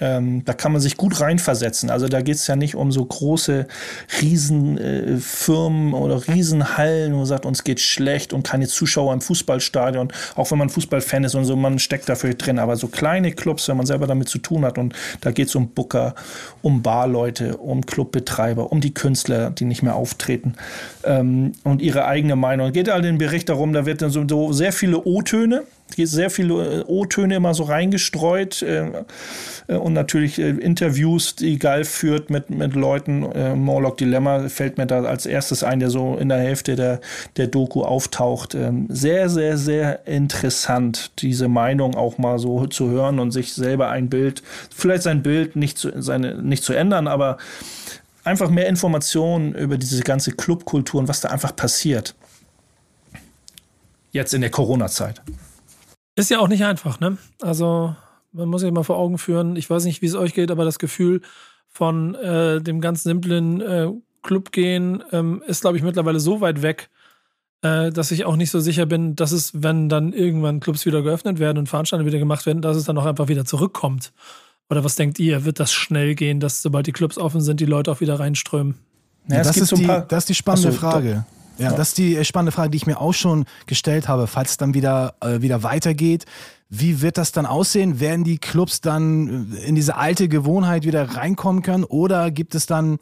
[0.00, 1.90] Ähm, da kann man sich gut reinversetzen.
[1.90, 3.66] Also da geht es ja nicht um so große
[4.20, 10.12] Riesenfirmen äh, oder Riesenhallen, wo man sagt, uns geht schlecht und keine Zuschauer im Fußballstadion,
[10.36, 12.58] auch wenn man Fußballfan ist und so, man steckt dafür drin.
[12.58, 15.54] Aber so kleine Clubs, wenn man selber damit zu tun hat und da geht es
[15.54, 16.14] um Booker,
[16.62, 20.54] um Barleute, um Clubbetreiber, um die Künstler, die nicht mehr auftreten
[21.04, 22.72] ähm, und ihre eigene Meinung.
[22.72, 25.64] Geht all den Bericht darum, da wird dann so, so sehr viele O-Töne
[25.96, 29.04] sehr viele äh, O-Töne immer so reingestreut äh,
[29.66, 33.26] äh, und natürlich Interviews, die Galf führt mit, mit Leuten.
[33.58, 37.00] Morlock Dilemma fällt mir da als erstes ein, der so in der Hälfte der,
[37.36, 38.54] der Doku auftaucht.
[38.54, 43.90] Ähm, sehr, sehr, sehr interessant, diese Meinung auch mal so zu hören und sich selber
[43.90, 44.42] ein Bild,
[44.74, 47.38] vielleicht sein Bild nicht zu, seine, nicht zu ändern, aber
[48.24, 52.14] einfach mehr Informationen über diese ganze Clubkultur und was da einfach passiert.
[54.12, 55.22] Jetzt in der Corona-Zeit.
[56.18, 57.16] Ist ja auch nicht einfach, ne?
[57.40, 57.94] Also,
[58.32, 60.64] man muss sich mal vor Augen führen, ich weiß nicht, wie es euch geht, aber
[60.64, 61.20] das Gefühl
[61.68, 63.88] von äh, dem ganz simplen äh,
[64.22, 66.90] Club gehen ähm, ist, glaube ich, mittlerweile so weit weg,
[67.62, 71.02] äh, dass ich auch nicht so sicher bin, dass es, wenn dann irgendwann Clubs wieder
[71.02, 74.12] geöffnet werden und Veranstaltungen wieder gemacht werden, dass es dann auch einfach wieder zurückkommt.
[74.70, 75.44] Oder was denkt ihr?
[75.44, 78.74] Wird das schnell gehen, dass sobald die Clubs offen sind, die Leute auch wieder reinströmen?
[79.28, 81.24] Ja, das, ist so die, das ist die spannende so, Frage.
[81.58, 84.52] Ja, ja, das ist die spannende Frage, die ich mir auch schon gestellt habe, falls
[84.52, 86.24] es dann wieder, äh, wieder weitergeht.
[86.70, 87.98] Wie wird das dann aussehen?
[87.98, 91.84] Werden die Clubs dann in diese alte Gewohnheit wieder reinkommen können?
[91.84, 92.98] Oder gibt es dann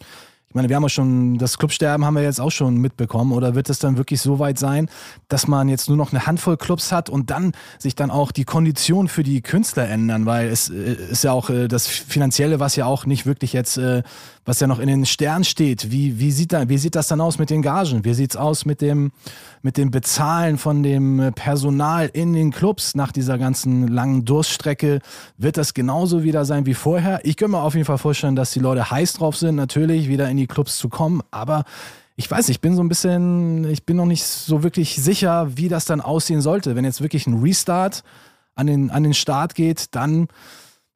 [0.57, 3.33] meine, wir haben ja schon, das Clubsterben haben wir jetzt auch schon mitbekommen.
[3.33, 4.89] Oder wird es dann wirklich so weit sein,
[5.29, 8.45] dass man jetzt nur noch eine Handvoll Clubs hat und dann sich dann auch die
[8.45, 10.27] Konditionen für die Künstler ändern?
[10.27, 13.77] Weil es äh, ist ja auch äh, das Finanzielle, was ja auch nicht wirklich jetzt,
[13.77, 14.03] äh,
[14.45, 15.93] was ja noch in den Sternen steht.
[15.93, 18.05] Wie, wie, sieht, da, wie sieht das dann aus mit den Gagen?
[18.05, 19.13] Wie sieht es aus mit dem,
[19.63, 25.01] mit dem Bezahlen von dem Personal in den Clubs nach dieser ganzen langen Durststrecke?
[25.37, 27.21] Wird das genauso wieder sein wie vorher?
[27.25, 30.31] Ich könnte mir auf jeden Fall vorstellen, dass die Leute heiß drauf sind, natürlich wieder
[30.31, 31.65] in die Clubs zu kommen, aber
[32.17, 35.69] ich weiß, ich bin so ein bisschen, ich bin noch nicht so wirklich sicher, wie
[35.69, 36.75] das dann aussehen sollte.
[36.75, 38.05] Wenn jetzt wirklich ein Restart
[38.55, 40.29] an den, an den Start geht, dann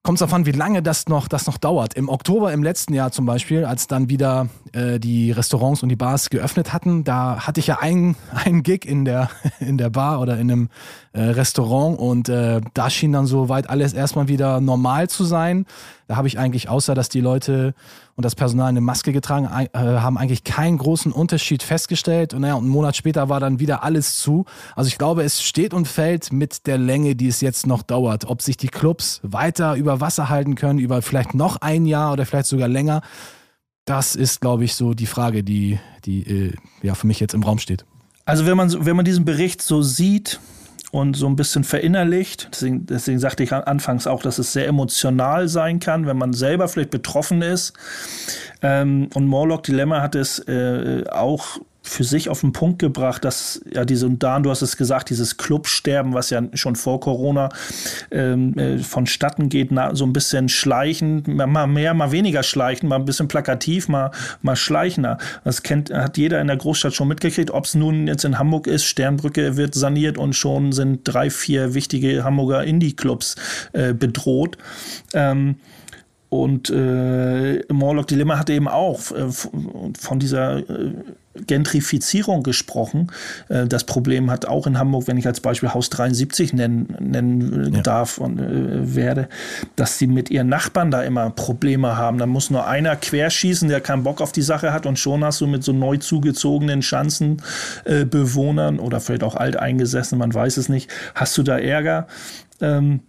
[0.02, 1.92] kommt es darauf an, wie lange das noch, das noch dauert.
[1.92, 5.96] Im Oktober im letzten Jahr zum Beispiel, als dann wieder äh, die Restaurants und die
[5.96, 9.28] Bars geöffnet hatten, da hatte ich ja einen, einen Gig in der,
[9.60, 10.68] in der Bar oder in einem
[11.12, 15.66] äh, Restaurant und äh, da schien dann soweit alles erstmal wieder normal zu sein.
[16.10, 17.72] Da habe ich eigentlich, außer dass die Leute
[18.16, 22.34] und das Personal eine Maske getragen äh, haben, eigentlich keinen großen Unterschied festgestellt.
[22.34, 24.44] Und naja, einen Monat später war dann wieder alles zu.
[24.74, 28.24] Also ich glaube, es steht und fällt mit der Länge, die es jetzt noch dauert.
[28.24, 32.26] Ob sich die Clubs weiter über Wasser halten können, über vielleicht noch ein Jahr oder
[32.26, 33.02] vielleicht sogar länger.
[33.84, 37.44] Das ist, glaube ich, so die Frage, die, die äh, ja, für mich jetzt im
[37.44, 37.84] Raum steht.
[38.24, 40.40] Also wenn man, wenn man diesen Bericht so sieht,
[40.90, 42.48] und so ein bisschen verinnerlicht.
[42.52, 46.68] Deswegen, deswegen sagte ich anfangs auch, dass es sehr emotional sein kann, wenn man selber
[46.68, 47.72] vielleicht betroffen ist.
[48.62, 53.62] Ähm, und Morlock Dilemma hat es äh, auch für sich auf den Punkt gebracht, dass
[53.72, 57.48] ja diese, und Dan, du hast es gesagt, dieses Clubsterben, was ja schon vor Corona
[58.10, 62.96] ähm, äh, vonstatten geht, na, so ein bisschen schleichend, mal mehr, mal weniger schleichend, mal
[62.96, 64.10] ein bisschen plakativ, mal,
[64.42, 65.18] mal schleichender.
[65.44, 68.66] Das kennt, hat jeder in der Großstadt schon mitgekriegt, ob es nun jetzt in Hamburg
[68.66, 73.36] ist, Sternbrücke wird saniert und schon sind drei, vier wichtige Hamburger Indie-Clubs
[73.72, 74.58] äh, bedroht.
[75.14, 75.56] Ähm,
[76.30, 79.26] und äh, Morlock Dilemma hatte eben auch äh,
[79.98, 80.92] von dieser äh,
[81.46, 83.12] Gentrifizierung gesprochen.
[83.48, 87.74] Äh, das Problem hat auch in Hamburg, wenn ich als Beispiel Haus 73 nennen, nennen
[87.74, 87.82] ja.
[87.82, 89.28] darf und äh, werde,
[89.76, 92.18] dass sie mit ihren Nachbarn da immer Probleme haben.
[92.18, 95.40] Da muss nur einer querschießen, der keinen Bock auf die Sache hat und schon hast
[95.40, 100.90] du mit so neu zugezogenen Schanzenbewohnern äh, oder vielleicht auch alteingesessen, man weiß es nicht,
[101.14, 102.06] hast du da Ärger.
[102.60, 103.00] Ähm,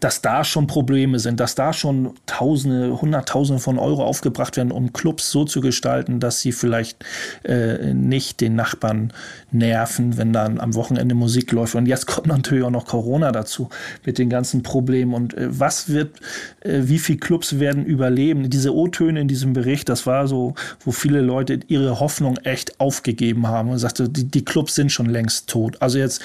[0.00, 4.92] dass da schon Probleme sind, dass da schon Tausende, Hunderttausende von Euro aufgebracht werden, um
[4.92, 7.04] Clubs so zu gestalten, dass sie vielleicht
[7.44, 9.12] äh, nicht den Nachbarn
[9.52, 11.74] nerven, wenn dann am Wochenende Musik läuft.
[11.74, 13.68] Und jetzt kommt natürlich auch noch Corona dazu
[14.04, 15.14] mit den ganzen Problemen.
[15.14, 16.18] Und äh, was wird,
[16.60, 18.50] äh, wie viele Clubs werden überleben?
[18.50, 23.46] Diese O-Töne in diesem Bericht, das war so, wo viele Leute ihre Hoffnung echt aufgegeben
[23.46, 25.80] haben und sagte, die, die Clubs sind schon längst tot.
[25.80, 26.20] Also jetzt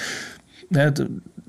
[0.70, 0.94] ne,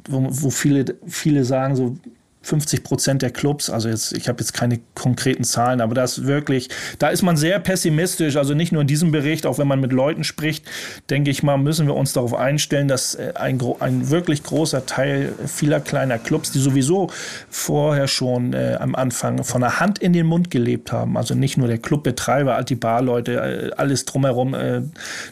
[0.08, 1.96] wo, wo viele, viele sagen, so
[2.44, 6.70] 50 Prozent der Clubs, also jetzt, ich habe jetzt keine konkreten Zahlen, aber das wirklich,
[6.98, 9.92] da ist man sehr pessimistisch, also nicht nur in diesem Bericht, auch wenn man mit
[9.92, 10.66] Leuten spricht,
[11.12, 15.34] denke ich mal, müssen wir uns darauf einstellen, dass äh, ein, ein wirklich großer Teil
[15.46, 17.12] vieler kleiner Clubs, die sowieso
[17.50, 21.58] vorher schon äh, am Anfang von der Hand in den Mund gelebt haben, also nicht
[21.58, 24.92] nur der Clubbetreiber, die Barleute, äh, alles drumherum, äh, ne,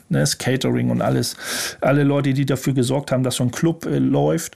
[0.09, 1.35] das Catering und alles,
[1.81, 4.55] alle Leute, die dafür gesorgt haben, dass so ein Club äh, läuft,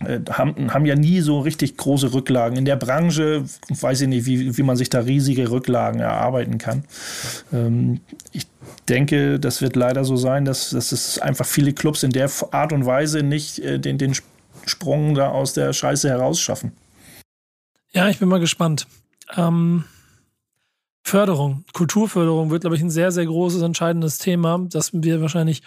[0.00, 2.56] haben, haben ja nie so richtig große Rücklagen.
[2.56, 6.84] In der Branche weiß ich nicht, wie, wie man sich da riesige Rücklagen erarbeiten kann.
[7.52, 8.00] Ähm,
[8.32, 8.46] ich
[8.88, 12.72] denke, das wird leider so sein, dass, dass es einfach viele Clubs in der Art
[12.72, 14.14] und Weise nicht äh, den, den
[14.66, 16.72] Sprung da aus der Scheiße herausschaffen.
[17.92, 18.86] Ja, ich bin mal gespannt.
[19.36, 19.84] Ähm,
[21.02, 25.62] Förderung, Kulturförderung wird, glaube ich, ein sehr, sehr großes, entscheidendes Thema, das wir wahrscheinlich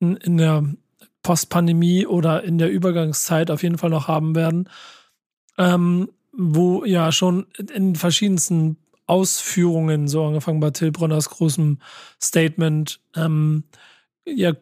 [0.00, 0.64] in, in der
[1.22, 4.68] Postpandemie oder in der Übergangszeit auf jeden Fall noch haben werden,
[5.58, 11.78] ähm, wo ja schon in verschiedensten Ausführungen, so angefangen bei Till Bronners großem
[12.22, 13.64] Statement, ähm,
[14.24, 14.52] ja,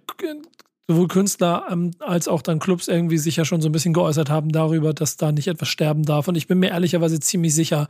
[0.89, 4.31] sowohl Künstler ähm, als auch dann Clubs irgendwie sich ja schon so ein bisschen geäußert
[4.31, 6.29] haben darüber, dass da nicht etwas sterben darf.
[6.29, 7.89] Und ich bin mir ehrlicherweise ziemlich sicher,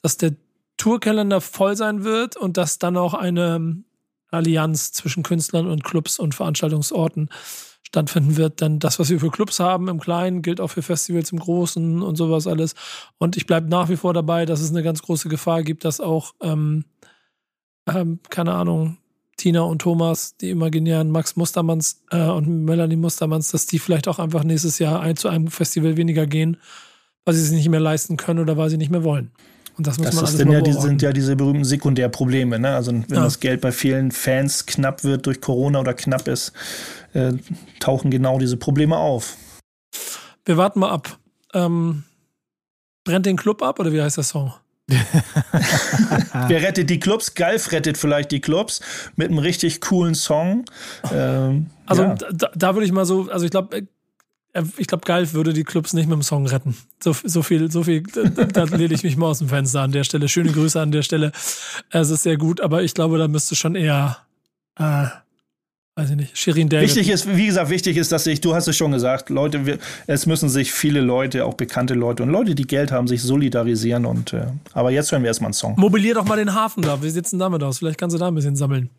[0.00, 0.34] dass der
[0.78, 3.84] Tourkalender voll sein wird und dass dann auch eine
[4.30, 7.28] Allianz zwischen Künstlern und Clubs und Veranstaltungsorten
[7.92, 8.62] stattfinden wird.
[8.62, 12.02] Denn das, was wir für Clubs haben im Kleinen, gilt auch für Festivals im Großen
[12.02, 12.74] und sowas alles.
[13.18, 16.00] Und ich bleibe nach wie vor dabei, dass es eine ganz große Gefahr gibt, dass
[16.00, 16.86] auch, ähm,
[17.86, 18.96] ähm, keine Ahnung,
[19.36, 24.18] Tina und Thomas, die imaginären Max Mustermanns äh, und Melanie Mustermanns, dass die vielleicht auch
[24.18, 26.56] einfach nächstes Jahr ein, zu einem Festival weniger gehen,
[27.24, 29.32] weil sie es nicht mehr leisten können oder weil sie nicht mehr wollen.
[29.78, 32.58] Und das muss das man sind mal ja, die, sind ja diese berühmten Sekundärprobleme.
[32.58, 32.74] Ne?
[32.74, 33.24] Also wenn Ja.
[33.24, 36.52] das Geld bei vielen Fans knapp wird durch Corona oder knapp ist,
[37.14, 37.32] äh,
[37.80, 39.36] tauchen genau diese Probleme auf.
[40.44, 41.18] Wir warten mal ab.
[41.54, 42.04] Ähm,
[43.04, 44.52] brennt den Club ab oder wie heißt der Song?
[44.88, 47.34] Wer rettet die Clubs?
[47.34, 48.80] Galf rettet vielleicht die Clubs
[49.16, 50.64] mit einem richtig coolen Song.
[51.12, 52.14] Ähm, Also ja.
[52.14, 53.86] da, da würde ich mal so, also ich glaube,
[54.76, 56.76] ich glaube, Galf würde die Clubs nicht mit dem Song retten.
[57.02, 59.92] So, so viel, so viel, da, da lehne ich mich mal aus dem Fenster an
[59.92, 60.28] der Stelle.
[60.28, 61.32] Schöne Grüße an der Stelle.
[61.90, 64.18] Es ist sehr gut, aber ich glaube, da müsste schon eher,
[64.78, 65.06] äh,
[65.96, 66.88] weiß ich nicht, Shirin David.
[66.88, 69.78] Wichtig ist, wie gesagt, wichtig ist, dass sich, du hast es schon gesagt, Leute, wir,
[70.06, 74.04] es müssen sich viele Leute, auch bekannte Leute und Leute, die Geld haben, sich solidarisieren
[74.04, 75.74] und, äh, aber jetzt hören wir erstmal einen Song.
[75.78, 77.02] Mobilier doch mal den Hafen da.
[77.02, 77.78] Wie sieht's denn damit aus?
[77.78, 78.90] Vielleicht kannst du da ein bisschen sammeln.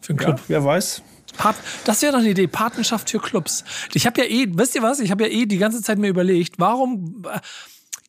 [0.00, 0.40] Für den Ja, Club.
[0.48, 1.02] wer weiß.
[1.36, 3.64] Pat das wäre doch eine Idee, Patenschaft für Clubs.
[3.94, 5.00] Ich habe ja eh, wisst ihr was?
[5.00, 7.40] Ich habe ja eh die ganze Zeit mir überlegt, warum äh,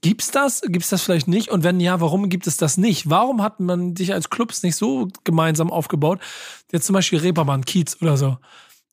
[0.02, 0.62] gibt's das?
[0.62, 1.50] Gibt's das vielleicht nicht?
[1.50, 3.10] Und wenn ja, warum gibt es das nicht?
[3.10, 6.20] Warum hat man sich als Clubs nicht so gemeinsam aufgebaut?
[6.72, 8.38] Jetzt zum Beispiel Reeperbahn, Kiez oder so.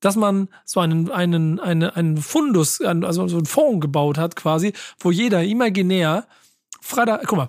[0.01, 4.73] Dass man so einen, einen, eine, einen Fundus, also so einen Fonds gebaut hat quasi,
[4.99, 6.27] wo jeder imaginär
[6.81, 7.49] Freitag, guck mal,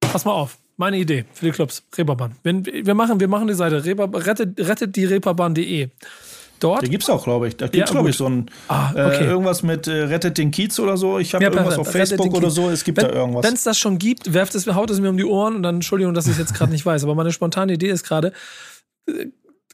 [0.00, 0.59] pass mal auf.
[0.80, 2.36] Meine Idee für die Clubs, Reeperbahn.
[2.42, 5.88] Wenn, wir, machen, wir machen die Seite Reeper, rettet, rettet die Reeperbahn.de.
[6.58, 7.56] Dort Da gibt's auch, glaube ich.
[7.58, 8.10] Da Ja, gibt's, glaube gut.
[8.12, 9.24] ich, so ein Ah, äh, okay.
[9.26, 11.18] irgendwas mit äh, Rettet den Kiez oder so.
[11.18, 12.70] Ich habe Ja, irgendwas auf Facebook oder so.
[12.70, 13.44] Es gibt Wenn da irgendwas.
[13.52, 16.14] es das schon gibt, werft es, haut es mir um die Ohren und dann Entschuldigung,
[16.14, 17.04] dass ich es jetzt gerade nicht weiß.
[17.04, 18.32] Aber meine spontane Idee ist gerade,
[19.06, 19.26] äh,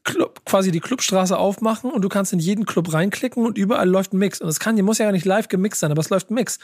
[0.02, 4.12] Club, quasi die Clubstraße aufmachen und du kannst in jeden Club reinklicken und überall läuft
[4.12, 4.40] ein Mix.
[4.40, 6.58] Und es kann, muss ja gar nicht live gemixt sein, aber es läuft ein Mix.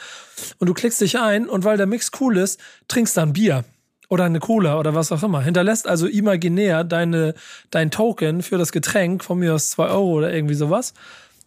[0.59, 3.63] Und du klickst dich ein und weil der Mix cool ist, trinkst dann Bier
[4.09, 5.41] oder eine Cola oder was auch immer.
[5.41, 7.33] Hinterlässt also imaginär deine,
[7.71, 10.93] dein Token für das Getränk, von mir aus 2 Euro oder irgendwie sowas.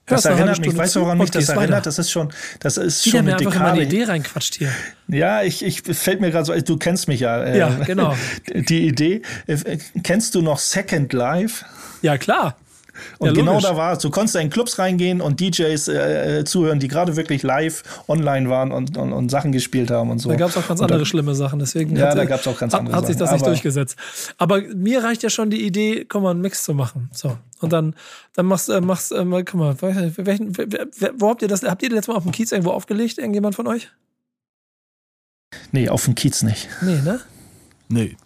[0.07, 1.63] Das Hörst eine erinnert mich, weißt du, woran mich das gehst weiter.
[1.63, 1.87] erinnert?
[1.87, 2.29] Das ist schon,
[2.61, 3.97] das ist Wieder schon eine einfach in meine Dekade.
[3.97, 4.71] Idee reinquatscht hier.
[5.09, 7.43] Ja, ich, ich fällt mir gerade so, du kennst mich ja.
[7.43, 8.17] äh, Ja, genau.
[8.55, 9.23] Die Idee.
[9.49, 11.65] Äh, Kennst du noch Second Life?
[12.03, 12.57] Ja, klar.
[13.19, 13.99] Und Ja, genau da war es.
[14.01, 17.83] Du konntest da in Clubs reingehen und DJs äh, äh, zuhören, die gerade wirklich live
[18.09, 20.29] online waren und, und, und Sachen gespielt haben und so.
[20.29, 22.47] Da gab es auch ganz Und andere dann- schlimme Sachen, deswegen Ja, hat, da gab's
[22.47, 23.97] auch ganz hat, andere hat sich das Sachen, nicht aber- durchgesetzt.
[24.39, 27.11] Aber mir reicht ja schon die Idee, komm mal, einen Mix zu machen.
[27.13, 27.37] So.
[27.61, 27.95] Und dann,
[28.35, 31.49] dann machst du, äh, machst, äh, mal, guck mal, welchen, wer- wer- wo habt ihr
[31.49, 33.19] das, habt ihr das letzte Mal auf dem Kiez irgendwo aufgelegt?
[33.19, 33.89] Irgendjemand von euch?
[35.73, 36.69] Nee, auf dem Kiez nicht.
[36.83, 37.21] Nee, ne?
[37.89, 38.17] Nee.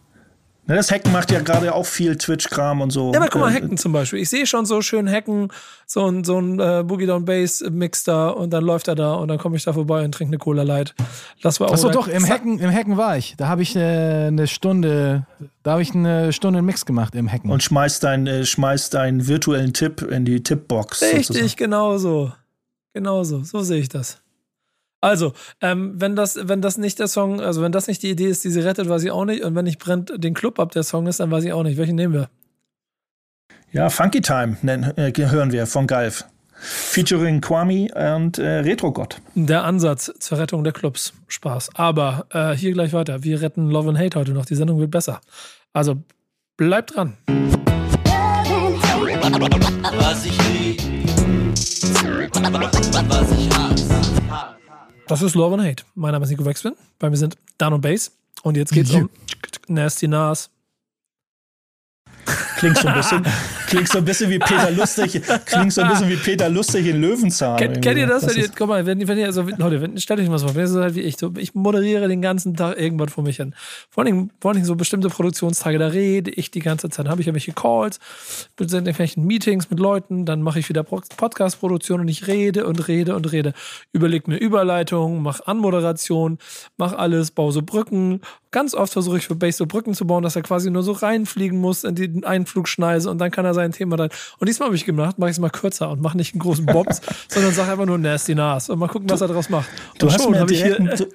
[0.70, 3.10] Ne, das Hacken macht ja gerade auch viel Twitch-Kram und so.
[3.12, 4.20] Ja, aber guck mal, Äh, Hacken zum Beispiel.
[4.20, 5.48] Ich sehe schon so schön Hacken,
[5.84, 9.14] so ein, so ein äh, Boogie Down Bass Mix da und dann läuft er da
[9.14, 10.94] und dann komme ich da vorbei und trinke eine Cola Light.
[11.42, 13.34] Lass mal auch Achso, doch, im Hacken, im Hacken war ich.
[13.36, 13.80] Da habe ich äh,
[14.28, 15.26] eine Stunde,
[15.64, 17.50] da habe ich eine Stunde einen Mix gemacht im Hacken.
[17.50, 21.02] Und schmeißt deinen äh, schmeißt deinen virtuellen Tipp in die Tippbox.
[21.02, 21.56] Richtig, sozusagen.
[21.56, 22.30] genau so.
[22.94, 23.42] Genau so.
[23.42, 24.20] So sehe ich das.
[25.00, 28.26] Also, ähm, wenn das, wenn das nicht der Song, also wenn das nicht die Idee
[28.26, 29.42] ist, die sie rettet, weiß ich auch nicht.
[29.42, 31.78] Und wenn nicht brennt den Club ab der Song ist, dann weiß ich auch nicht.
[31.78, 32.28] Welchen nehmen wir?
[33.72, 36.24] Ja, Funky Time nennen, äh, hören wir von Galf.
[36.62, 39.22] Featuring Kwame und äh, Retro Gott.
[39.34, 41.14] Der Ansatz zur Rettung der Clubs.
[41.28, 41.70] Spaß.
[41.74, 43.22] Aber äh, hier gleich weiter.
[43.24, 44.44] Wir retten Love and Hate heute noch.
[44.44, 45.20] Die Sendung wird besser.
[45.72, 45.96] Also
[46.58, 47.16] bleibt dran.
[49.98, 50.82] Was ich lieb,
[53.08, 53.79] was ich hasse.
[55.10, 55.82] Das ist Love and Hate.
[55.96, 56.76] Mein Name ist Nico Wexman.
[57.00, 58.12] Bei mir sind Dan und Bass.
[58.44, 59.10] Und jetzt geht's um
[59.66, 60.50] Nasty Nas.
[62.58, 63.26] Klingt so ein bisschen,
[63.70, 67.00] klingt so ein bisschen wie Peter Lustig, klingt so ein bisschen wie Peter Lustig in
[67.00, 67.56] Löwenzahn.
[67.56, 68.28] Kennt, kennt ihr das?
[68.28, 70.54] Wenn ihr, guck mal, wenn, wenn ihr so, Leute, wenn, stellt euch mal so vor,
[70.56, 73.36] wenn ihr so seid wie ich, so, ich moderiere den ganzen Tag irgendwas vor mich
[73.36, 73.54] hin.
[73.88, 77.08] Vor allen Dingen, vor Dingen so bestimmte Produktionstage, da rede ich die ganze Zeit.
[77.08, 77.98] Habe ich irgendwelche Calls,
[78.56, 82.66] bin in irgendwelchen Meetings mit Leuten, dann mache ich wieder Pro- Podcast-Produktion und ich rede
[82.66, 83.54] und rede und rede.
[83.92, 86.38] Überleg mir Überleitungen, mach Anmoderation,
[86.76, 88.20] mach alles, baue so Brücken.
[88.52, 90.90] Ganz oft versuche ich für Base so Brücken zu bauen, dass er quasi nur so
[90.92, 94.10] reinfliegen muss in die Einflugschneise und dann kann er sein Thema dann.
[94.38, 96.66] Und diesmal habe ich gemacht, mache ich es mal kürzer und mache nicht einen großen
[96.66, 99.68] Bobs, sondern sag einfach nur Nasty Nas und mal gucken, was er daraus macht.
[99.92, 101.06] Und Du hast schon habe ich hier, du,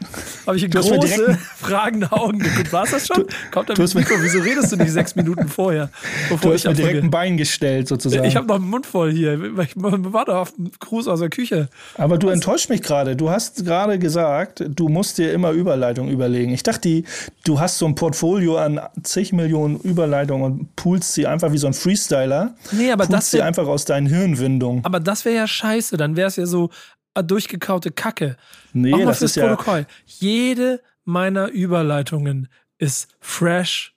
[0.47, 2.71] habe ich hier du große, fragende Augen geguckt.
[2.71, 3.25] War es das schon?
[3.51, 4.15] Kommt der du hast mir- Mikro?
[4.19, 5.89] Wieso redest du nicht sechs Minuten vorher?
[6.29, 8.23] du Bevor hast mir direkt ein Bein gestellt, sozusagen.
[8.23, 9.33] ich habe noch einen Mund voll hier.
[9.59, 11.67] Ich warte auf einen Gruß aus der Küche.
[11.97, 13.15] Aber du enttäuscht mich gerade.
[13.17, 16.53] Du hast gerade gesagt, du musst dir immer Überleitung überlegen.
[16.53, 17.03] Ich dachte, die,
[17.43, 21.67] du hast so ein Portfolio an zig Millionen Überleitungen und poolst sie einfach wie so
[21.67, 22.55] ein Freestyler.
[22.71, 24.85] Nee, aber Poolst das sie wär- einfach aus deinen Hirnwindungen.
[24.85, 25.97] Aber das wäre ja scheiße.
[25.97, 26.69] Dann wäre es ja so
[27.15, 28.37] äh, durchgekaute Kacke.
[28.73, 29.47] Nee, das fürs ist ja.
[29.47, 29.85] Protokoll.
[30.05, 33.94] Jede meiner Überleitungen ist fresh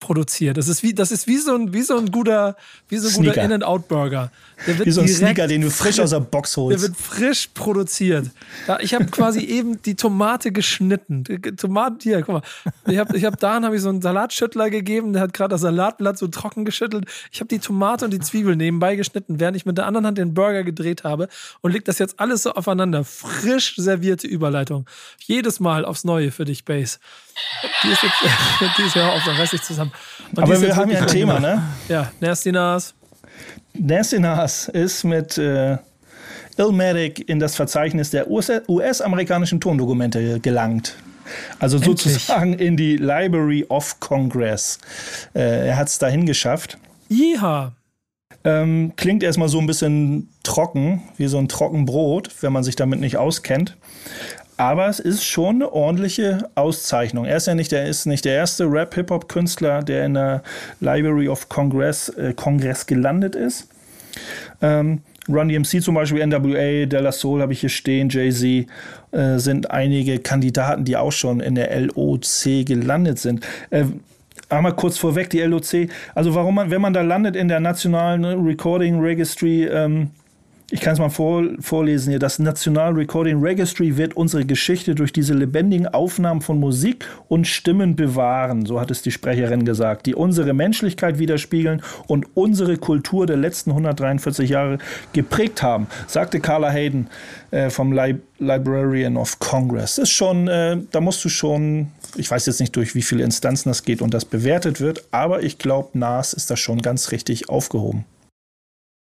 [0.00, 0.56] produziert.
[0.56, 2.56] Das ist wie, das ist wie so ein, wie so ein guter,
[2.88, 3.44] wie so ein guter Sneaker.
[3.44, 4.32] In-and-Out-Burger.
[4.66, 6.82] Der wird Wie so ein Sneaker, den du frisch aus der Box Der holst.
[6.82, 8.26] wird frisch produziert.
[8.80, 11.24] Ich habe quasi eben die Tomate geschnitten.
[11.24, 12.42] Die Tomate, hier, guck mal.
[12.86, 15.60] Ich habe ich hab Dan hab ich so einen Salatschüttler gegeben, der hat gerade das
[15.62, 17.04] Salatblatt so trocken geschüttelt.
[17.30, 20.18] Ich habe die Tomate und die Zwiebel nebenbei geschnitten, während ich mit der anderen Hand
[20.18, 21.28] den Burger gedreht habe
[21.60, 23.04] und leg das jetzt alles so aufeinander.
[23.04, 24.86] Frisch servierte Überleitung.
[25.24, 26.98] Jedes Mal aufs Neue für dich, Base.
[27.82, 28.14] Die ist jetzt,
[28.78, 29.92] die ist ja auf, dann reiß ich zusammen.
[30.34, 31.62] Und Aber wir haben ja ein Thema, ne?
[31.88, 32.94] Ja, Nasty Nas.
[33.74, 35.78] Nasty Nas ist mit äh,
[36.56, 40.94] Illmatic in das Verzeichnis der US US-amerikanischen Tondokumente gelangt.
[41.58, 42.02] Also Endlich.
[42.02, 44.78] sozusagen in die Library of Congress.
[45.34, 46.78] Äh, er hat es dahin geschafft.
[47.08, 47.72] Jeha.
[48.42, 53.00] Ähm, klingt erstmal so ein bisschen trocken, wie so ein Trockenbrot, wenn man sich damit
[53.00, 53.76] nicht auskennt.
[54.60, 57.24] Aber es ist schon eine ordentliche Auszeichnung.
[57.24, 60.42] Er ist ja nicht der, ist nicht der erste Rap-Hip-Hop-Künstler, der in der
[60.80, 63.68] Library of Congress, äh, Kongress gelandet ist.
[64.60, 68.66] Ähm, Run DMC zum Beispiel, NWA, De La Soul habe ich hier stehen, Jay-Z,
[69.12, 73.46] äh, sind einige Kandidaten, die auch schon in der LOC gelandet sind.
[73.70, 73.84] Äh,
[74.50, 78.24] Einmal kurz vorweg, die LOC, also warum man, wenn man da landet in der nationalen
[78.24, 80.10] Recording Registry, ähm,
[80.72, 82.20] ich kann es mal vor, vorlesen hier.
[82.20, 87.96] Das National Recording Registry wird unsere Geschichte durch diese lebendigen Aufnahmen von Musik und Stimmen
[87.96, 93.36] bewahren, so hat es die Sprecherin gesagt, die unsere Menschlichkeit widerspiegeln und unsere Kultur der
[93.36, 94.78] letzten 143 Jahre
[95.12, 97.08] geprägt haben, sagte Carla Hayden
[97.50, 99.96] äh, vom Li Librarian of Congress.
[99.96, 103.24] Das ist schon, äh, da musst du schon, ich weiß jetzt nicht durch wie viele
[103.24, 107.10] Instanzen das geht und das bewertet wird, aber ich glaube, NAS ist da schon ganz
[107.10, 108.04] richtig aufgehoben.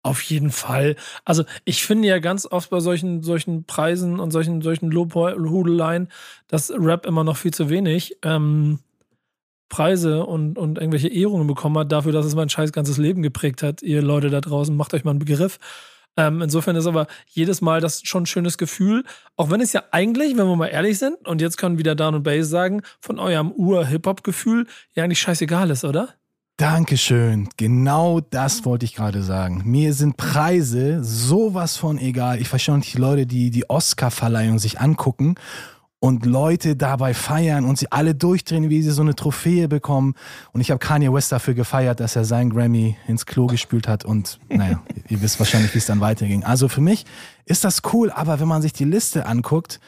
[0.03, 0.97] Auf jeden Fall.
[1.25, 6.09] Also ich finde ja ganz oft bei solchen, solchen Preisen und solchen, solchen Lobhudeleien,
[6.47, 8.79] dass Rap immer noch viel zu wenig ähm,
[9.69, 13.63] Preise und, und irgendwelche Ehrungen bekommen hat dafür, dass es mein scheiß ganzes Leben geprägt
[13.63, 13.83] hat.
[13.83, 15.59] Ihr Leute da draußen, macht euch mal einen Begriff.
[16.17, 19.05] Ähm, insofern ist aber jedes Mal das schon ein schönes Gefühl,
[19.37, 22.15] auch wenn es ja eigentlich, wenn wir mal ehrlich sind, und jetzt können wieder Dan
[22.15, 26.15] und Bass sagen, von eurem Ur-Hip-Hop-Gefühl ja eigentlich scheißegal ist, oder?
[26.59, 27.49] Dankeschön.
[27.57, 29.63] Genau das wollte ich gerade sagen.
[29.65, 32.41] Mir sind Preise sowas von egal.
[32.41, 35.37] Ich verstehe nicht die Leute, die die Oscar-Verleihung sich angucken
[36.01, 40.15] und Leute dabei feiern und sie alle durchdrehen, wie sie so eine Trophäe bekommen.
[40.53, 44.05] Und ich habe Kanye West dafür gefeiert, dass er sein Grammy ins Klo gespült hat.
[44.05, 46.43] Und naja, ihr wisst wahrscheinlich, wie es dann weiterging.
[46.43, 47.07] Also für mich
[47.45, 49.79] ist das cool, aber wenn man sich die Liste anguckt,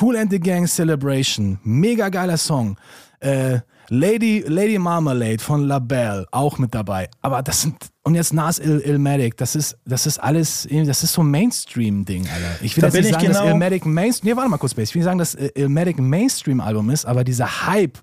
[0.00, 2.76] Cool and the Gang Celebration, mega geiler Song.
[3.20, 7.08] Äh, Lady, Lady Marmalade von LaBelle auch mit dabei.
[7.22, 11.12] Aber das sind, und jetzt Nas Il Ilmatic, das ist, das ist alles, das ist
[11.12, 12.62] so ein Mainstream-Ding, Alter.
[12.62, 14.72] Ich will Da jetzt nicht ich sagen, dass genau- Ilmatic Mainstream, nee, warte mal kurz,
[14.72, 14.88] Space.
[14.88, 17.98] Ich will nicht sagen, dass äh, Ilmatic ein Mainstream-Album ist, aber dieser Hype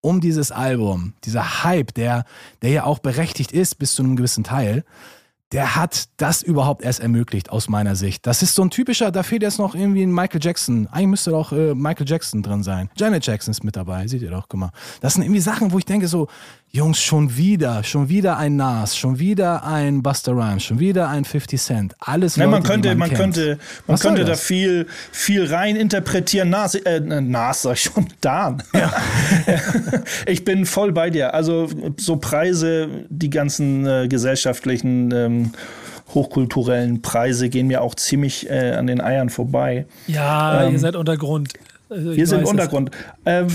[0.00, 2.24] um dieses Album, dieser Hype, der,
[2.60, 4.84] der ja auch berechtigt ist bis zu einem gewissen Teil,
[5.52, 8.26] der hat das überhaupt erst ermöglicht, aus meiner Sicht.
[8.26, 10.88] Das ist so ein typischer, da fehlt jetzt noch irgendwie ein Michael Jackson.
[10.88, 12.90] Eigentlich müsste doch äh, Michael Jackson drin sein.
[12.96, 14.70] Janet Jackson ist mit dabei, seht ihr doch, guck mal.
[15.00, 16.28] Das sind irgendwie Sachen, wo ich denke so,
[16.74, 21.24] Jungs, schon wieder, schon wieder ein Nas, schon wieder ein Buster Rhymes, schon wieder ein
[21.24, 21.94] 50 Cent.
[22.00, 23.20] Alles Ne, Leute, man könnte, die man, man kennt.
[23.20, 23.48] könnte,
[23.86, 26.50] man Was könnte da viel, viel rein interpretieren.
[26.50, 28.60] Nas, äh, Nas sag ich schon, Dan.
[30.26, 31.32] ich bin voll bei dir.
[31.32, 35.52] Also so Preise, die ganzen äh, gesellschaftlichen, ähm,
[36.12, 39.86] hochkulturellen Preise gehen mir auch ziemlich äh, an den Eiern vorbei.
[40.08, 41.52] Ja, Ähm, ihr seid Untergrund.
[41.88, 42.44] Also ich Wir sind.
[42.44, 42.90] Untergrund.
[43.24, 43.46] Ähm,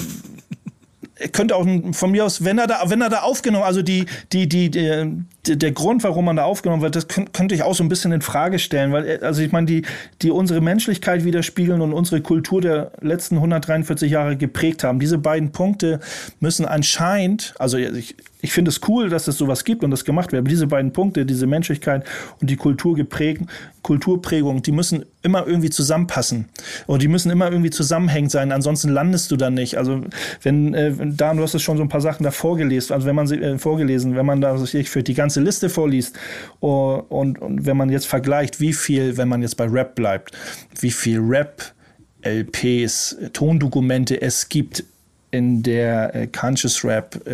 [1.31, 4.47] könnte auch von mir aus, wenn er da, wenn er da aufgenommen, also die, die,
[4.47, 5.07] die, der,
[5.45, 8.11] der Grund, warum man da aufgenommen wird, das könnt, könnte ich auch so ein bisschen
[8.11, 9.83] in Frage stellen, weil, äh, also ich meine, die,
[10.21, 14.99] die unsere Menschlichkeit widerspiegeln und unsere Kultur der letzten 143 Jahre geprägt haben.
[14.99, 15.99] Diese beiden Punkte
[16.39, 20.31] müssen anscheinend, also ich, ich finde es cool, dass es sowas gibt und das gemacht
[20.31, 22.05] wird, aber diese beiden Punkte, diese Menschlichkeit
[22.39, 26.45] und die Kulturprägung, die müssen immer irgendwie zusammenpassen.
[26.87, 29.77] Und die müssen immer irgendwie zusammenhängend sein, ansonsten landest du da nicht.
[29.77, 30.03] Also
[30.41, 33.05] wenn, äh, wenn da, du hast es schon so ein paar Sachen da vorgelesen, also
[33.05, 35.69] wenn man sie äh, vorgelesen, wenn man da was weiß ich, für die ganze Liste
[35.69, 36.17] vorliest
[36.61, 40.31] oh, und, und wenn man jetzt vergleicht, wie viel, wenn man jetzt bei Rap bleibt,
[40.79, 41.73] wie viel Rap
[42.21, 44.85] LPs, Tondokumente es gibt
[45.31, 47.31] in der äh, Conscious Rap äh,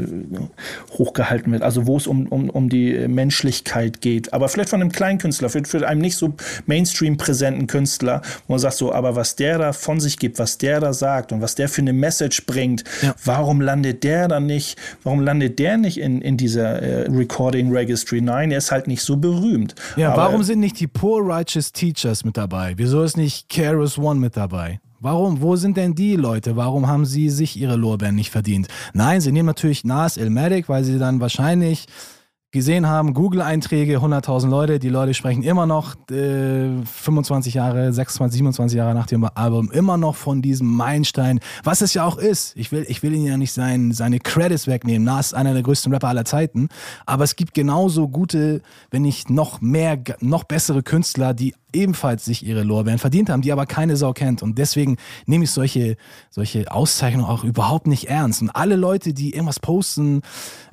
[0.00, 0.06] äh,
[0.92, 4.32] hochgehalten wird, also wo es um, um, um die äh, Menschlichkeit geht.
[4.32, 6.34] Aber vielleicht von einem kleinen Künstler, für, für einen nicht so
[6.66, 10.58] Mainstream präsenten Künstler, wo man sagt so, aber was der da von sich gibt, was
[10.58, 13.14] der da sagt und was der für eine Message bringt, Ja.
[13.24, 18.20] warum landet der dann nicht, warum landet der nicht in, in dieser äh, Recording Registry?
[18.20, 19.74] Nein, er ist halt nicht so berühmt.
[19.96, 22.74] Ja, Aber- warum sind nicht die Poor Righteous Teachers mit dabei?
[22.76, 24.80] Wieso ist nicht Keras One mit dabei?
[25.00, 25.42] Warum?
[25.42, 26.56] Wo sind denn die Leute?
[26.56, 28.68] Warum haben sie sich ihre Lorbeeren nicht verdient?
[28.94, 31.86] Nein, sie nehmen natürlich Nas Elmatic, weil sie dann wahrscheinlich
[32.56, 38.76] gesehen haben, Google-Einträge, 100.000 Leute, die Leute sprechen immer noch äh, 25 Jahre, 26, 27
[38.76, 42.56] Jahre nach dem Album immer noch von diesem Meilenstein, was es ja auch ist.
[42.56, 45.04] Ich will, ich will ihn ja nicht sein, seine Credits wegnehmen.
[45.04, 46.68] Nas ist einer der größten Rapper aller Zeiten,
[47.04, 52.44] aber es gibt genauso gute, wenn nicht noch mehr, noch bessere Künstler, die ebenfalls sich
[52.44, 54.42] ihre Lorbeeren verdient haben, die aber keine Sau kennt.
[54.42, 54.96] Und deswegen
[55.26, 55.96] nehme ich solche,
[56.30, 58.42] solche Auszeichnungen auch überhaupt nicht ernst.
[58.42, 60.22] Und alle Leute, die irgendwas posten,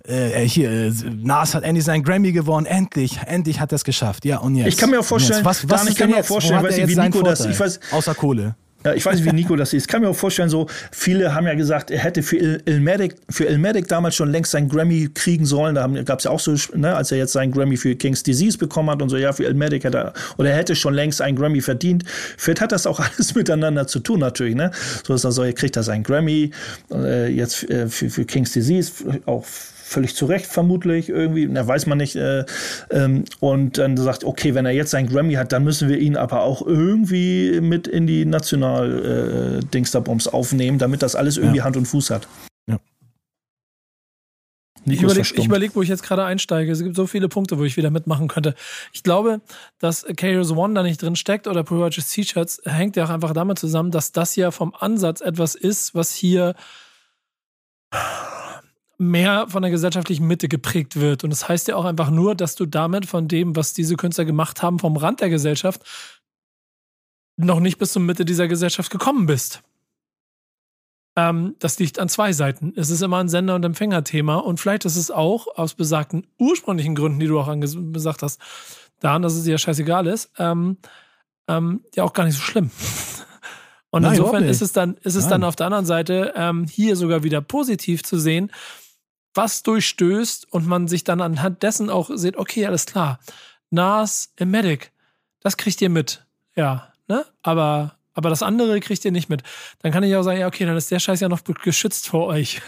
[0.07, 0.91] äh, hier, äh,
[1.21, 4.25] Nas hat endlich seinen Grammy gewonnen, endlich, endlich hat er es geschafft.
[4.25, 4.67] Ja, und jetzt?
[4.67, 6.89] Ich kann mir auch vorstellen, was, was ich ist kann mir auch vorstellen, weiß jetzt
[6.89, 7.53] wie Nico das- Vorteil?
[7.53, 8.55] ich weiß- Außer Kohle.
[8.85, 9.79] Ja, ich weiß nicht, wie Nico das sieht.
[9.79, 13.15] Ich kann mir auch vorstellen, so viele haben ja gesagt, er hätte für Il- Ilmatic,
[13.29, 15.75] für Ilmatic damals schon längst seinen Grammy kriegen sollen.
[15.75, 18.57] Da gab es ja auch so, ne, als er jetzt seinen Grammy für King's Disease
[18.57, 21.37] bekommen hat und so, ja, für Ilmatic hätte er, oder er hätte schon längst einen
[21.37, 22.03] Grammy verdient.
[22.37, 24.71] Vielleicht hat das auch alles miteinander zu tun, natürlich, ne?
[25.07, 26.51] So ist er so, er kriegt er seinen Grammy,
[26.91, 28.91] äh, jetzt äh, für, für King's Disease,
[29.25, 29.45] auch
[29.83, 32.15] völlig zu Recht vermutlich irgendwie, na, weiß man nicht.
[32.15, 32.45] Äh,
[32.89, 36.15] ähm, und dann sagt, okay, wenn er jetzt seinen Grammy hat, dann müssen wir ihn
[36.15, 41.63] aber auch irgendwie mit in die national äh, aufnehmen, damit das alles irgendwie Ja.
[41.65, 42.27] Hand und Fuß hat.
[42.67, 42.79] Ja.
[44.85, 46.71] Ich Nico ist überlege, überleg, wo ich jetzt gerade einsteige.
[46.71, 48.55] Es gibt so viele Punkte, wo ich wieder mitmachen könnte.
[48.91, 49.41] Ich glaube,
[49.79, 53.33] dass KRS One da nicht drin steckt oder Pro Righteous T-Shirts hängt ja auch einfach
[53.33, 56.55] damit zusammen, dass das ja vom Ansatz etwas ist, was hier
[58.97, 61.23] mehr von der gesellschaftlichen Mitte geprägt wird.
[61.23, 64.25] Und das heißt ja auch einfach nur, dass du damit von dem, was diese Künstler
[64.25, 65.81] gemacht haben, vom Rand der Gesellschaft,
[67.35, 69.63] noch nicht bis zur Mitte dieser Gesellschaft gekommen bist.
[71.15, 72.73] Ähm, das liegt an zwei Seiten.
[72.75, 76.95] Es ist immer ein Sender- und Empfängerthema und vielleicht ist es auch aus besagten ursprünglichen
[76.95, 78.39] Gründen, die du auch gesagt hast,
[78.99, 80.77] daran, dass es dir ja scheißegal ist, ähm,
[81.47, 82.71] ähm, ja auch gar nicht so schlimm.
[83.89, 85.31] Und Nein, insofern ist es dann, ist es Nein.
[85.31, 88.51] dann auf der anderen Seite ähm, hier sogar wieder positiv zu sehen,
[89.33, 93.19] was durchstößt und man sich dann anhand dessen auch sieht, okay, alles klar,
[93.69, 94.91] Nas, Medic,
[95.39, 96.25] das kriegt ihr mit.
[96.55, 97.25] Ja, ne?
[97.41, 99.43] Aber, aber das andere kriegt ihr nicht mit.
[99.79, 102.27] Dann kann ich auch sagen, ja, okay, dann ist der Scheiß ja noch geschützt vor
[102.27, 102.61] euch.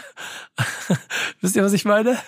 [1.40, 2.18] Wisst ihr, was ich meine?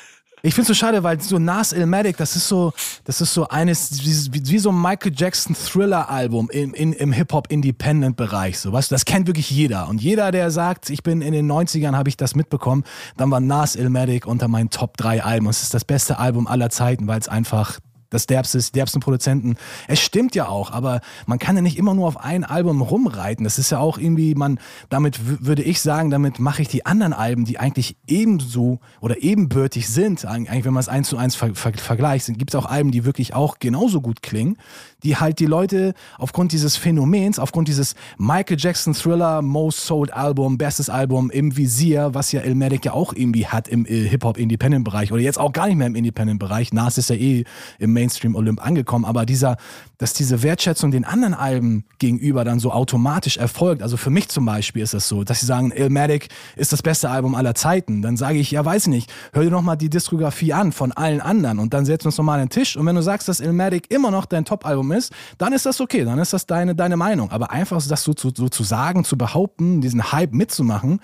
[0.42, 2.72] Ich finde es so schade, weil so Nas Ilmatic, das ist so,
[3.04, 8.58] das ist so eines, wie, wie so ein Michael Jackson Thriller-Album im, in, im Hip-Hop-Independent-Bereich.
[8.58, 9.88] So, weißt du, das kennt wirklich jeder.
[9.88, 12.84] Und jeder, der sagt, ich bin in den 90ern, habe ich das mitbekommen,
[13.16, 15.46] dann war Nas Ilmatic unter meinen Top 3 Alben.
[15.46, 17.78] Und es ist das beste Album aller Zeiten, weil es einfach
[18.10, 19.56] das derbste, die derbsten Produzenten.
[19.86, 23.44] Es stimmt ja auch, aber man kann ja nicht immer nur auf ein Album rumreiten.
[23.44, 27.12] Das ist ja auch irgendwie, man, damit würde ich sagen, damit mache ich die anderen
[27.12, 31.54] Alben, die eigentlich ebenso oder ebenbürtig sind, eigentlich wenn man es eins zu eins ver
[31.54, 34.56] ver vergleicht, gibt es auch Alben, die wirklich auch genauso gut klingen,
[35.02, 40.58] die halt die Leute aufgrund dieses Phänomens, aufgrund dieses Michael Jackson Thriller Most Sold Album,
[40.58, 45.22] bestes Album im Visier, was ja Illmatic ja auch irgendwie hat im äh, Hip-Hop-Independent-Bereich oder
[45.22, 46.72] jetzt auch gar nicht mehr im Independent-Bereich.
[46.72, 47.44] Nas ist ja eh
[47.78, 49.56] im Mainstream-Olymp angekommen, aber dieser,
[49.98, 53.82] dass diese Wertschätzung den anderen Alben gegenüber dann so automatisch erfolgt.
[53.82, 57.10] Also für mich zum Beispiel ist das so, dass sie sagen, Illmatic ist das beste
[57.10, 58.00] Album aller Zeiten.
[58.00, 60.92] Dann sage ich, ja, weiß ich nicht, hör dir noch mal die Diskografie an von
[60.92, 62.76] allen anderen und dann setzen wir uns nochmal an den Tisch.
[62.76, 66.04] Und wenn du sagst, dass Illmatic immer noch dein Top-Album ist, dann ist das okay,
[66.04, 67.32] dann ist das deine, deine Meinung.
[67.32, 71.00] Aber einfach das so zu, so zu sagen, zu behaupten, diesen Hype mitzumachen,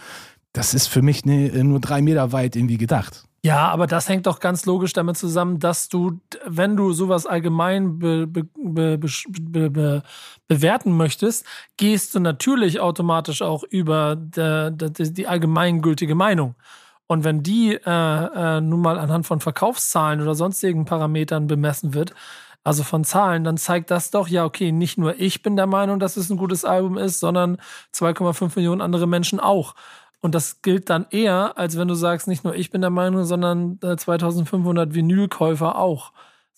[0.53, 3.24] das ist für mich ne, nur drei Meter weit irgendwie gedacht.
[3.45, 7.99] Ja, aber das hängt doch ganz logisch damit zusammen, dass du, wenn du sowas allgemein
[7.99, 10.03] be, be, be,
[10.49, 11.45] bewerten möchtest,
[11.77, 16.55] gehst du natürlich automatisch auch über de, de, die allgemeingültige Meinung.
[17.07, 22.15] Und wenn die äh, äh, nun mal anhand von Verkaufszahlen oder sonstigen Parametern bemessen wird,
[22.65, 26.01] also von Zahlen, dann zeigt das doch, ja, okay, nicht nur ich bin der Meinung,
[26.01, 27.59] dass es ein gutes Album ist, sondern
[27.93, 29.75] 2,5 Millionen andere Menschen auch.
[30.25, 33.25] Und das gilt dann eher, als wenn du sagst, nicht nur ich bin der Meinung,
[33.25, 36.13] sondern 2500 äh, Vinylkäufer auch.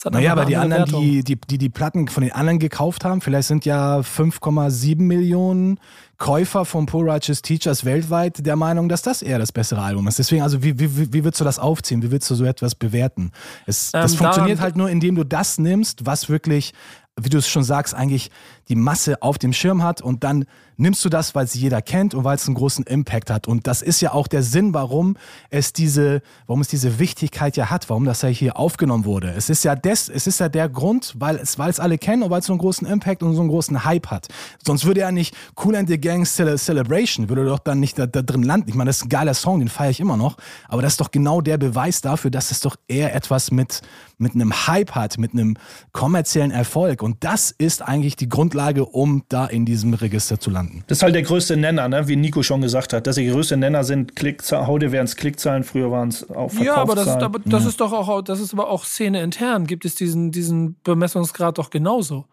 [0.09, 3.49] Naja, aber die anderen, die, die, die die Platten von den anderen gekauft haben, vielleicht
[3.49, 5.81] sind ja 5,7 Millionen
[6.17, 10.21] Käufer von Poor Righteous Teachers weltweit der Meinung, dass das eher das bessere Album ist.
[10.21, 12.03] Deswegen, also wie, wie, wie würdest du das aufziehen?
[12.03, 13.33] Wie würdest du so etwas bewerten?
[13.67, 16.73] Es, das ähm, funktioniert halt nur, indem du das nimmst, was wirklich
[17.21, 18.31] wie du es schon sagst, eigentlich
[18.69, 20.45] die Masse auf dem Schirm hat und dann
[20.77, 23.49] nimmst du das, weil es jeder kennt und weil es einen großen Impact hat.
[23.49, 25.16] Und das ist ja auch der Sinn, warum
[25.51, 29.31] es diese, warum es diese Wichtigkeit ja hat, warum das ja hier aufgenommen wurde.
[29.31, 32.22] Es ist ja des, es ist ja der Grund, weil es, weil es alle kennen
[32.22, 34.29] und weil es so einen großen Impact und so einen großen Hype hat.
[34.64, 38.22] Sonst würde ja nicht Cool and the Gang Celebration, würde doch dann nicht da, da
[38.22, 38.68] drin landen.
[38.68, 40.37] Ich meine, das ist ein geiler Song, den feiere ich immer noch.
[40.68, 43.83] Aber das ist doch genau der Beweis dafür, dass es doch eher etwas mit,
[44.18, 45.57] mit einem Hype hat, mit einem
[45.93, 47.03] kommerziellen Erfolg.
[47.03, 50.66] Und das ist eigentlich die Grundlage, um da in diesem Register zu landen.
[50.87, 52.09] Das ist halt der größte Nenner, ne?
[52.09, 53.07] wie Nico schon gesagt hat.
[53.07, 56.67] Dass die größte Nenner sind Klickzahlen, heute wären es Klickzahlen, früher waren es auch Verkaufszahlen.
[56.67, 57.69] Ja, aber das ist, aber das ja.
[57.69, 59.67] ist doch auch, das ist aber auch Szene intern.
[59.67, 62.27] Gibt es diesen, diesen Bemessungsgrad doch genauso?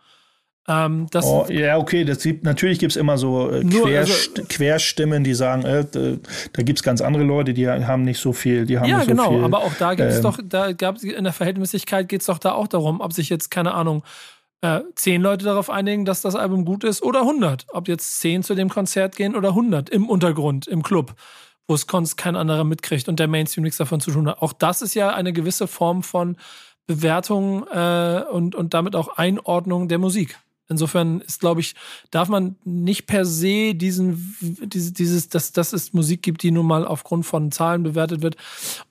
[0.66, 5.26] Ähm, oh, ja, okay, das gibt, natürlich gibt es immer so äh, Querst also, Querstimmen,
[5.26, 5.86] die sagen, äh,
[6.54, 9.10] da gibt es ganz andere Leute, die haben nicht so viel, die haben ja, nicht
[9.10, 9.44] so genau, viel.
[9.44, 12.38] aber auch da gibt es ähm, doch, da gab in der Verhältnismäßigkeit geht es doch
[12.38, 14.04] da auch darum, ob sich jetzt, keine Ahnung,
[14.64, 17.66] äh, zehn Leute darauf einigen, dass das Album gut ist oder 100.
[17.74, 21.16] Ob jetzt zehn zu dem Konzert gehen oder 100 im Untergrund, im Club,
[21.68, 24.42] wo es kein anderer mitkriegt und der Mainstream nichts davon zu tun hat.
[24.42, 26.38] Auch das ist ja eine gewisse Form von
[26.88, 30.40] Bewertung äh, und, und damit auch Einordnung der Musik.
[30.70, 31.76] Insofern ist, glaube ich,
[32.10, 36.66] darf man nicht per se diesen, dieses, dieses dass, dass es Musik gibt, die nun
[36.66, 38.38] mal aufgrund von Zahlen bewertet wird,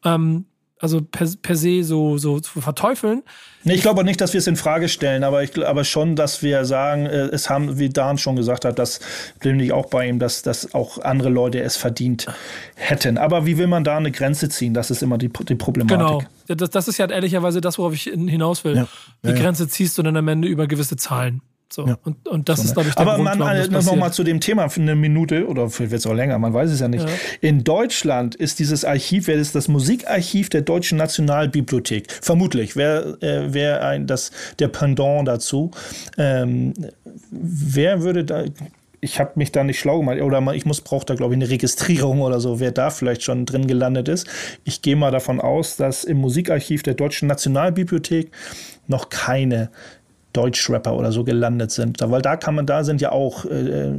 [0.04, 0.44] ähm,
[0.82, 3.22] also per, per se so, so zu verteufeln.
[3.62, 6.42] Nee, ich glaube nicht, dass wir es in Frage stellen, aber ich aber schon, dass
[6.42, 8.98] wir sagen, äh, es haben, wie Dan schon gesagt hat, das
[9.38, 12.26] bin ich auch bei ihm, dass, dass auch andere Leute es verdient
[12.74, 13.16] hätten.
[13.16, 14.74] Aber wie will man da eine Grenze ziehen?
[14.74, 15.98] Das ist immer die, die Problematik.
[15.98, 16.22] Genau.
[16.48, 18.76] Das, das ist ja ehrlicherweise das, worauf ich hinaus will.
[18.76, 18.88] Ja.
[19.22, 21.42] Die ja, Grenze ziehst du dann am Ende über gewisse Zahlen.
[21.72, 21.86] So.
[21.86, 21.98] Ja.
[22.04, 24.40] Und, und das so, ist, glaube ich, der Aber Grund, man, noch mal zu dem
[24.40, 27.08] Thema für eine Minute oder vielleicht wird es auch länger, man weiß es ja nicht.
[27.08, 27.14] Ja.
[27.40, 32.12] In Deutschland ist dieses Archiv, wer ist das Musikarchiv der Deutschen Nationalbibliothek?
[32.20, 35.70] Vermutlich, wer, äh, wer ein, das, der Pendant dazu.
[36.18, 36.74] Ähm,
[37.30, 38.44] wer würde da,
[39.00, 41.48] ich habe mich da nicht schlau gemacht oder ich muss brauche da glaube ich eine
[41.48, 44.26] Registrierung oder so, wer da vielleicht schon drin gelandet ist.
[44.64, 48.30] Ich gehe mal davon aus, dass im Musikarchiv der Deutschen Nationalbibliothek
[48.86, 49.70] noch keine
[50.32, 51.98] Deutschrapper oder so gelandet sind.
[52.00, 53.92] Weil da kann man, da sind ja auch äh,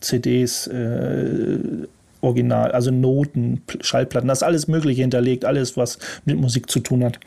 [0.00, 1.58] CDs, äh,
[2.22, 7.04] Original, also Noten, Schallplatten, das ist alles Mögliche hinterlegt, alles, was mit Musik zu tun
[7.04, 7.18] hat.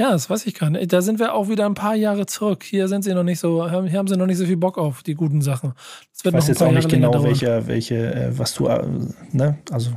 [0.00, 0.92] Ja, das weiß ich gar nicht.
[0.92, 2.62] Da sind wir auch wieder ein paar Jahre zurück.
[2.62, 5.02] Hier sind sie noch nicht so, hier haben sie noch nicht so viel Bock auf
[5.02, 5.72] die guten Sachen.
[6.12, 8.86] Das wird ich weiß jetzt auch nicht genau, welche, welche, äh, was du, äh,
[9.32, 9.90] ne, also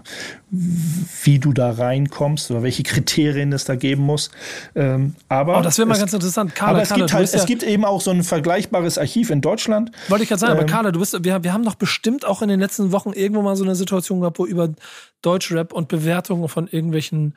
[0.50, 4.32] wie du da reinkommst oder welche Kriterien es da geben muss.
[4.74, 6.56] Ähm, aber oh, das wäre mal ganz interessant.
[6.56, 9.42] Carla, aber es, Carla, gibt, halt, es gibt eben auch so ein vergleichbares Archiv in
[9.42, 9.92] Deutschland.
[10.10, 12.42] Wollte ich gerade sagen, ähm, aber Carla, du bist, wir, wir haben doch bestimmt auch
[12.42, 14.70] in den letzten Wochen irgendwo mal so eine Situation gehabt, wo über
[15.22, 17.36] Deutschrap und Bewertungen von irgendwelchen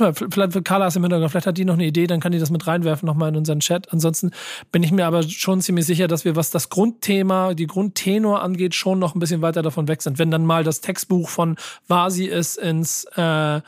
[0.00, 2.20] was mal, vielleicht für Carla ist im Hintergrund, vielleicht hat die noch eine Idee, dann
[2.20, 3.92] kann die das mit reinwerfen nochmal in unseren Chat.
[3.92, 4.30] Ansonsten
[4.72, 8.74] bin ich mir aber schon ziemlich sicher, dass wir, was das Grundthema, die Grundtenor angeht,
[8.74, 10.18] schon noch ein bisschen weiter davon weg sind.
[10.18, 13.60] Wenn dann mal das Textbuch von Vasi ist ins, äh,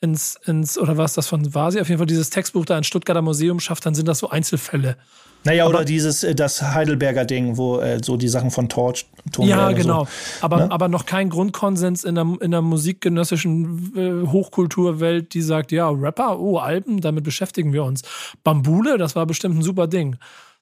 [0.00, 1.80] ins, ins, oder was das von war sie?
[1.80, 4.96] Auf jeden Fall dieses Textbuch da ins Stuttgarter Museum schafft, dann sind das so Einzelfälle.
[5.44, 9.06] Naja, oder dieses, äh, das Heidelberger Ding, wo äh, so die Sachen von Torch.
[9.38, 10.04] Ja, genau.
[10.04, 10.10] So.
[10.40, 10.70] Aber, ne?
[10.70, 16.40] aber noch kein Grundkonsens in der, in der musikgenössischen äh, Hochkulturwelt, die sagt, ja, Rapper,
[16.40, 18.02] oh, Alben, damit beschäftigen wir uns.
[18.42, 20.16] Bambule, das war bestimmt ein super Ding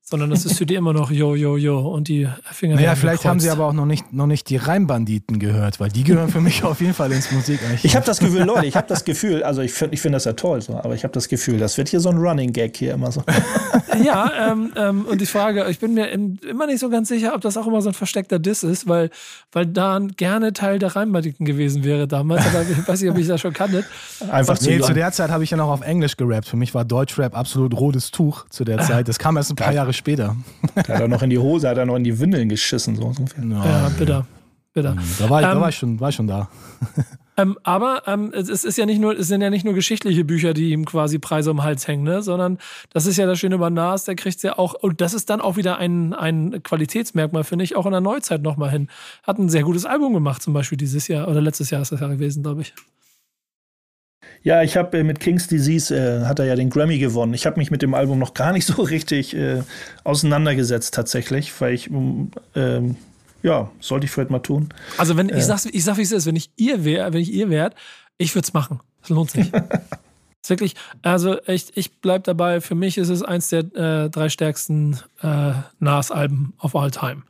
[0.07, 2.77] sondern das ist für die immer noch Jo, Jo, Jo und die Finger.
[2.77, 3.25] Naja, vielleicht gekreuzt.
[3.25, 6.43] haben sie aber auch noch nicht, noch nicht die Reimbanditen gehört, weil die gehören für
[6.43, 7.59] mich auf jeden Fall ins Musik.
[7.83, 10.27] Ich habe das Gefühl, Leute, ich habe das Gefühl, also ich finde ich find das
[10.27, 12.77] ja toll, so, aber ich habe das Gefühl, das wird hier so ein Running Gag
[12.77, 13.25] hier immer so.
[14.05, 17.41] ja, ähm, ähm, und die Frage, ich bin mir immer nicht so ganz sicher, ob
[17.41, 19.09] das auch immer so ein versteckter Diss ist, weil,
[19.53, 23.27] weil Dan gerne Teil der Reimbanditen gewesen wäre damals, aber ich weiß nicht, ob ich
[23.27, 23.85] das schon kannte.
[24.31, 26.47] Einfach zu, nee, zu der Zeit habe ich ja noch auf Englisch gerappt.
[26.47, 29.09] Für mich war Deutschrap absolut rotes Tuch zu der Zeit.
[29.09, 30.37] Das kam erst ein paar Jahre später.
[30.75, 32.97] Da hat er noch in die Hose, hat er noch in die Windeln geschissen.
[32.97, 34.27] So, so ja, bitte.
[34.73, 34.97] bitter.
[35.19, 36.49] Da war ich, ähm, da war ich, schon, war ich schon da.
[37.37, 40.55] Ähm, aber ähm, es, ist ja nicht nur, es sind ja nicht nur geschichtliche Bücher,
[40.55, 42.23] die ihm quasi Preise um den Hals hängen, ne?
[42.23, 42.59] sondern
[42.91, 45.41] das ist ja das Schöne bei Nas, der kriegt ja auch, und das ist dann
[45.41, 48.89] auch wieder ein, ein Qualitätsmerkmal, finde ich, auch in der Neuzeit nochmal hin.
[49.25, 52.01] Hat ein sehr gutes Album gemacht, zum Beispiel dieses Jahr, oder letztes Jahr ist das
[52.01, 52.73] ja gewesen, glaube ich.
[54.45, 57.33] Ja, ich habe äh, mit King's Disease äh, hat er ja den Grammy gewonnen.
[57.33, 59.63] Ich habe mich mit dem Album noch gar nicht so richtig äh,
[60.05, 61.91] auseinandergesetzt tatsächlich, weil ich
[62.55, 62.81] äh,
[63.43, 64.69] ja sollte ich vielleicht mal tun.
[64.99, 65.41] Also wenn ich äh.
[65.41, 67.75] sag's, ich sag wie es ist, wenn ich ihr wäre, wenn ich ihr wärt,
[68.19, 68.81] ich würde es machen.
[69.01, 69.51] Das lohnt sich.
[70.43, 72.61] ist wirklich, also echt, ich bleib dabei.
[72.61, 77.23] Für mich ist es eins der äh, drei stärksten äh, Nas-Alben of all time.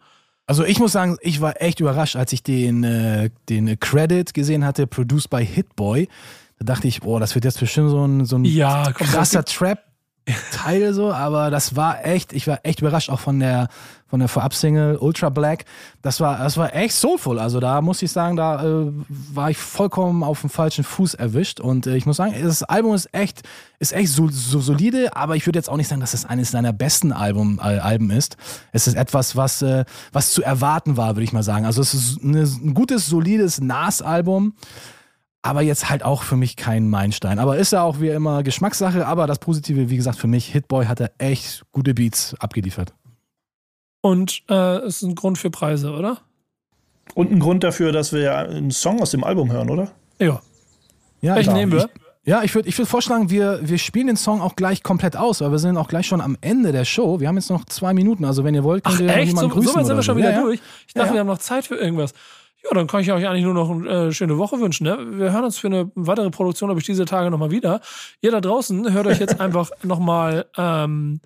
[0.47, 4.65] Also ich muss sagen, ich war echt überrascht, als ich den, äh, den Credit gesehen
[4.65, 6.09] hatte, produced by Hitboy.
[6.59, 9.79] Da dachte ich, boah, das wird jetzt bestimmt so ein, so ein ja, krasser Trap.
[10.53, 13.69] Teil so, aber das war echt, ich war echt überrascht auch von der
[14.15, 15.65] von der Vorab-Single Ultra Black.
[16.01, 17.41] Das war, das war echt soulful.
[17.41, 18.93] Also da muss ich sagen, da äh,
[19.33, 21.59] war ich vollkommen auf dem falschen Fuß erwischt.
[21.59, 23.43] Und äh, ich muss sagen, das Album ist echt,
[23.81, 26.53] ist echt so, so solide, aber ich würde jetzt auch nicht sagen, dass es eines
[26.53, 28.37] seiner besten Album, äh, Alben ist.
[28.71, 31.67] Es ist etwas, was, äh, was zu erwarten war, würde ich mal sagen.
[31.67, 34.55] Also es ist eine, ein gutes, solides Nas-Album
[35.45, 37.39] aber jetzt halt auch für mich kein Meilenstein.
[37.39, 40.87] Aber ist ja auch wie immer Geschmackssache, aber das Positive, wie gesagt, für mich, Hitboy
[40.87, 42.95] hat er echt gute Beats abgeliefert.
[44.01, 46.19] Und äh, ist ein Grund für Preise, oder?
[47.15, 49.93] Und ein Grund dafür, dass wir einen Song aus dem Album hören, oder?
[50.19, 50.41] Ja.
[51.21, 51.91] Ja, Welchen nehmen wir?
[51.95, 55.15] Ich, ja, ich würde ich würd vorschlagen, wir, wir spielen den Song auch gleich komplett
[55.15, 57.21] aus, weil wir sind auch gleich schon am Ende der Show.
[57.21, 59.29] Wir haben jetzt noch zwei Minuten, also wenn ihr wollt, könnt Ach, ihr echt?
[59.29, 59.73] jemanden so, grüßen.
[59.73, 60.21] So weit sind wir schon so.
[60.21, 60.61] wieder ja, durch.
[60.87, 62.15] Ich dachte, ja, wir haben noch Zeit für irgendwas.
[62.65, 64.85] Ja, dann kann ich euch eigentlich nur noch eine äh, schöne Woche wünschen.
[64.85, 64.99] Ne?
[65.19, 67.81] Wir hören uns für eine weitere Produktion, glaube ich, diese Tage nochmal wieder.
[68.23, 71.21] Ihr da draußen hört euch jetzt einfach nochmal ähm,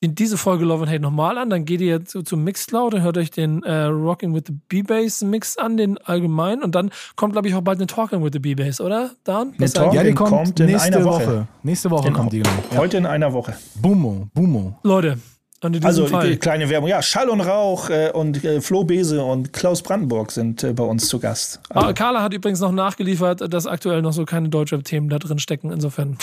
[0.00, 1.50] diese Folge Love and Hate nochmal an.
[1.50, 5.22] Dann geht ihr zu, zum Mixcloud und hört euch den äh, Rocking with the B-Bass
[5.22, 6.62] Mix an, den allgemeinen.
[6.62, 9.12] Und dann kommt, glaube ich, auch bald eine Talking with the B-Bass, oder?
[9.24, 9.54] Dan?
[9.58, 11.26] Eine Talking ja, die kommt, kommt in nächste einer Woche.
[11.26, 11.48] Woche.
[11.62, 12.40] Nächste Woche in, kommt die.
[12.40, 12.52] Genau.
[12.76, 13.56] Heute in einer Woche.
[13.80, 14.78] Boomo, Boomo.
[14.82, 15.18] Leute,
[15.60, 16.36] also Fall.
[16.36, 16.88] kleine Werbung.
[16.88, 20.84] Ja, Schall und Rauch äh, und äh, Flo Bese und Klaus Brandenburg sind äh, bei
[20.84, 21.60] uns zu Gast.
[21.70, 21.92] Also.
[21.94, 25.72] Carla hat übrigens noch nachgeliefert, dass aktuell noch so keine deutschen Themen da drin stecken.
[25.72, 26.16] Insofern.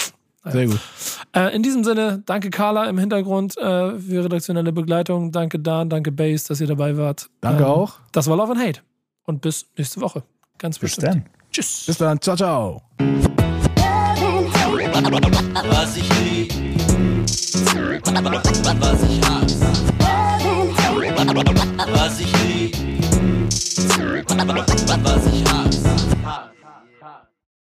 [0.47, 0.79] Sehr gut.
[1.33, 5.31] Äh, in diesem Sinne, danke Carla im Hintergrund äh, für redaktionelle Begleitung.
[5.31, 7.29] Danke Dan, danke Base, dass ihr dabei wart.
[7.41, 7.95] Danke ähm, auch.
[8.11, 8.81] Das war Love and Hate.
[9.23, 10.23] Und bis nächste Woche.
[10.59, 11.15] Ganz bis bestimmt.
[11.15, 11.25] Dann.
[11.51, 11.85] Tschüss.
[11.87, 12.21] Bis dann.
[12.21, 12.81] Ciao, ciao.
[15.71, 16.44] Was ich lieb
[18.79, 19.65] was ich hasse,
[21.93, 22.75] was ich lieb,
[25.03, 26.14] was ich hasse.